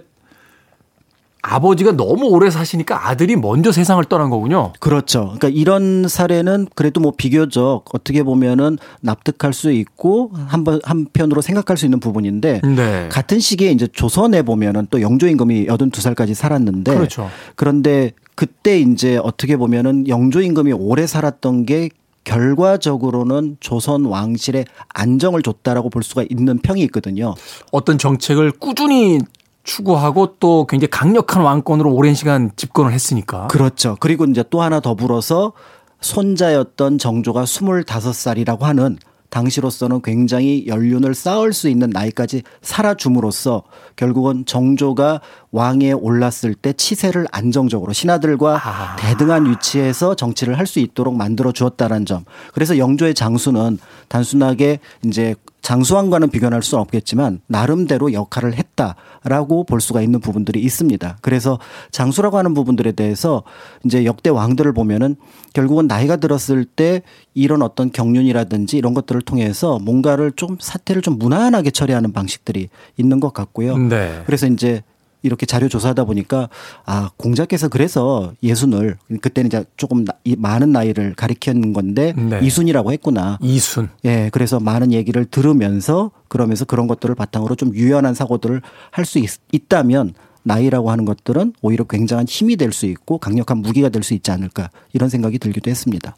[1.49, 4.73] 아버지가 너무 오래 사시니까 아들이 먼저 세상을 떠난 거군요.
[4.81, 5.35] 그렇죠.
[5.39, 11.87] 그러니까 이런 사례는 그래도 뭐 비교적 어떻게 보면은 납득할 수 있고 한번 한편으로 생각할 수
[11.87, 13.09] 있는 부분인데 네.
[13.11, 17.31] 같은 시기에 이제 조선에 보면은 또 영조 임금이 82살까지 살았는데 그렇죠.
[17.57, 21.89] 그런데 그때 이제 어떻게 보면은 영조 임금이 오래 살았던 게
[22.25, 27.35] 결과적으로는 조선 왕실에 안정을 줬다라고 볼 수가 있는 평이 있거든요.
[27.73, 29.19] 어떤 정책을 꾸준히
[29.65, 33.49] 추구하고 또 굉장히 강력한 왕권으로 오랜 시간 집권을 했으니까.
[33.49, 33.97] 그렇죠.
[34.01, 35.53] 그리고 이제 또 하나 더불어서
[36.01, 38.99] 손자였던 정조가 25살이라고 하는
[39.31, 43.63] 당시로서는 굉장히 연륜을 쌓을 수 있는 나이까지 살아줌으로써
[43.95, 45.21] 결국은 정조가
[45.53, 48.97] 왕에 올랐을 때 치세를 안정적으로 신하들과 아.
[48.97, 52.25] 대등한 위치에서 정치를 할 수 있도록 만들어 주었다는 점.
[52.53, 53.79] 그래서 영조의 장수는
[54.09, 61.19] 단순하게 이제 장수왕과는 비교할 수는 없겠지만 나름대로 역할을 했다라고 볼 수가 있는 부분들이 있습니다.
[61.21, 61.59] 그래서
[61.91, 63.43] 장수라고 하는 부분들에 대해서
[63.85, 65.17] 이제 역대 왕들을 보면은
[65.53, 67.03] 결국은 나이가 들었을 때
[67.35, 73.33] 이런 어떤 경륜이라든지 이런 것들을 통해서 뭔가를 좀 사태를 좀 무난하게 처리하는 방식들이 있는 것
[73.33, 73.77] 같고요.
[73.77, 74.23] 네.
[74.27, 74.83] 그래서 이제
[75.23, 76.49] 이렇게 자료 조사하다 보니까
[76.87, 82.41] 아 공자께서 그래서 예순을 그때는 이제 조금 나- 이 많은 나이를 가리키는 건데 네.
[82.43, 83.39] 이순이라고 했구나.
[83.43, 83.89] 이순.
[84.05, 89.19] 예, 그래서 많은 얘기를 들으면서 그러면서 그런 것들을 바탕으로 좀 유연한 사고들을 할 수
[89.53, 90.15] 있다면
[90.45, 94.71] 나이라고 하는 것들은 오히려 굉장한 힘이 될 수 있고 강력한 무기가 될 수 있지 않을까
[94.93, 96.17] 이런 생각이 들기도 했습니다.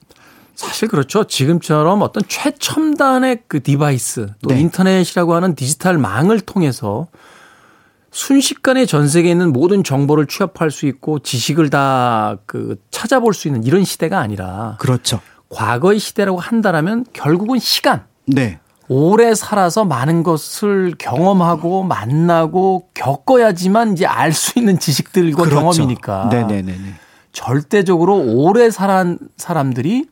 [0.55, 1.25] 사실 그렇죠.
[1.25, 4.61] 지금처럼 어떤 최첨단의 그 디바이스 또 네.
[4.61, 7.07] 인터넷이라고 하는 디지털 망을 통해서
[8.13, 13.65] 순식간에 전 세계에 있는 모든 정보를 취합할 수 있고 지식을 다 그 찾아볼 수 있는
[13.65, 15.21] 이런 시대가 아니라 그렇죠.
[15.49, 18.59] 과거의 시대라고 한다라면 결국은 시간 네.
[18.89, 25.61] 오래 살아서 많은 것을 경험하고 만나고 겪어야지만 이제 알 수 있는 지식들과 그렇죠.
[25.61, 26.75] 경험이니까 네네네.
[27.33, 30.07] 절대적으로 오래 살한 사람들이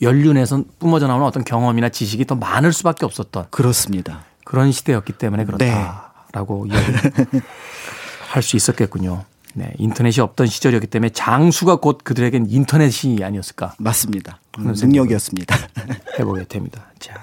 [0.00, 4.20] 연륜에서 뿜어져 나오는 어떤 경험이나 지식이 더 많을 수밖에 없었던 그렇습니다.
[4.44, 5.46] 그런 시대였기 때문에 네.
[5.46, 7.42] 그렇다 라고 이야기를
[8.30, 9.24] 할수 있었겠군요.
[9.54, 14.40] 네, 인터넷이 없던 시절이었기 때문에 장수가 곧 그들에겐 인터넷이 아니었을까 맞습니다.
[14.56, 15.56] 능력이었습니다.
[16.18, 16.86] 해보게 됩니다.
[16.98, 17.14] 자,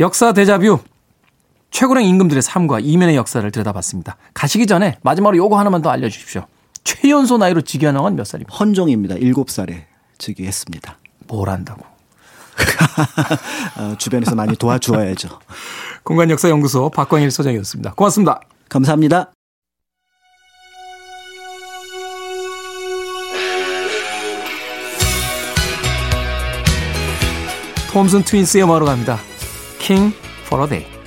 [0.00, 0.80] 역사 대자뷰
[1.70, 4.16] 최고령 임금들의 삶과 이면의 역사를 들여다봤습니다.
[4.34, 6.46] 가시기 전에 마지막으로 요거 하나만 더 알려주십시오.
[6.82, 8.56] 최연소 나이로 즉위한 왕은 몇 살입니까?
[8.56, 9.14] 헌종입니다.
[9.16, 9.84] 7살에
[10.18, 10.98] 즉위했습니다.
[11.28, 11.84] 뭘 한다고?
[13.78, 15.28] 어, 주변에서 많이 도와주어야죠.
[16.04, 17.94] 공간역사연구소 박광일 소장이었습니다.
[17.94, 18.40] 고맙습니다.
[18.68, 19.32] 감사합니다.
[27.92, 29.18] 톰슨 트윈스의 음악으로 갑니다.
[29.80, 30.14] King
[30.46, 30.99] for a Day.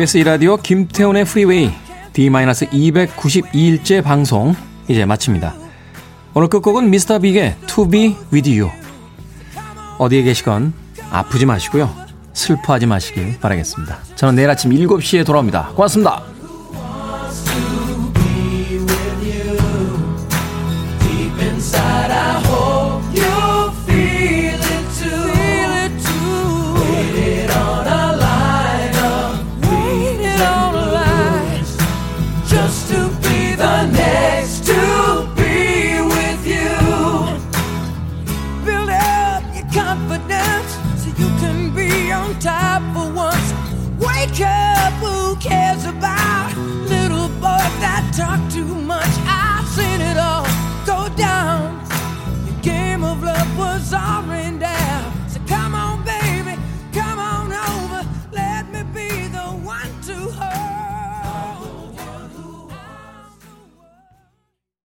[0.00, 1.70] KBS 이라디오 김태훈의 프리웨이
[2.14, 4.54] D-292일째 방송
[4.88, 5.54] 이제 마칩니다.
[6.32, 8.72] 오늘 끝곡은 미스터 빅의 To Be With You
[9.98, 10.72] 어디에 계시건
[11.10, 11.94] 아프지 마시고요.
[12.32, 13.98] 슬퍼하지 마시길 바라겠습니다.
[14.16, 15.72] 저는 내일 아침 7시에 돌아옵니다.
[15.74, 16.22] 고맙습니다.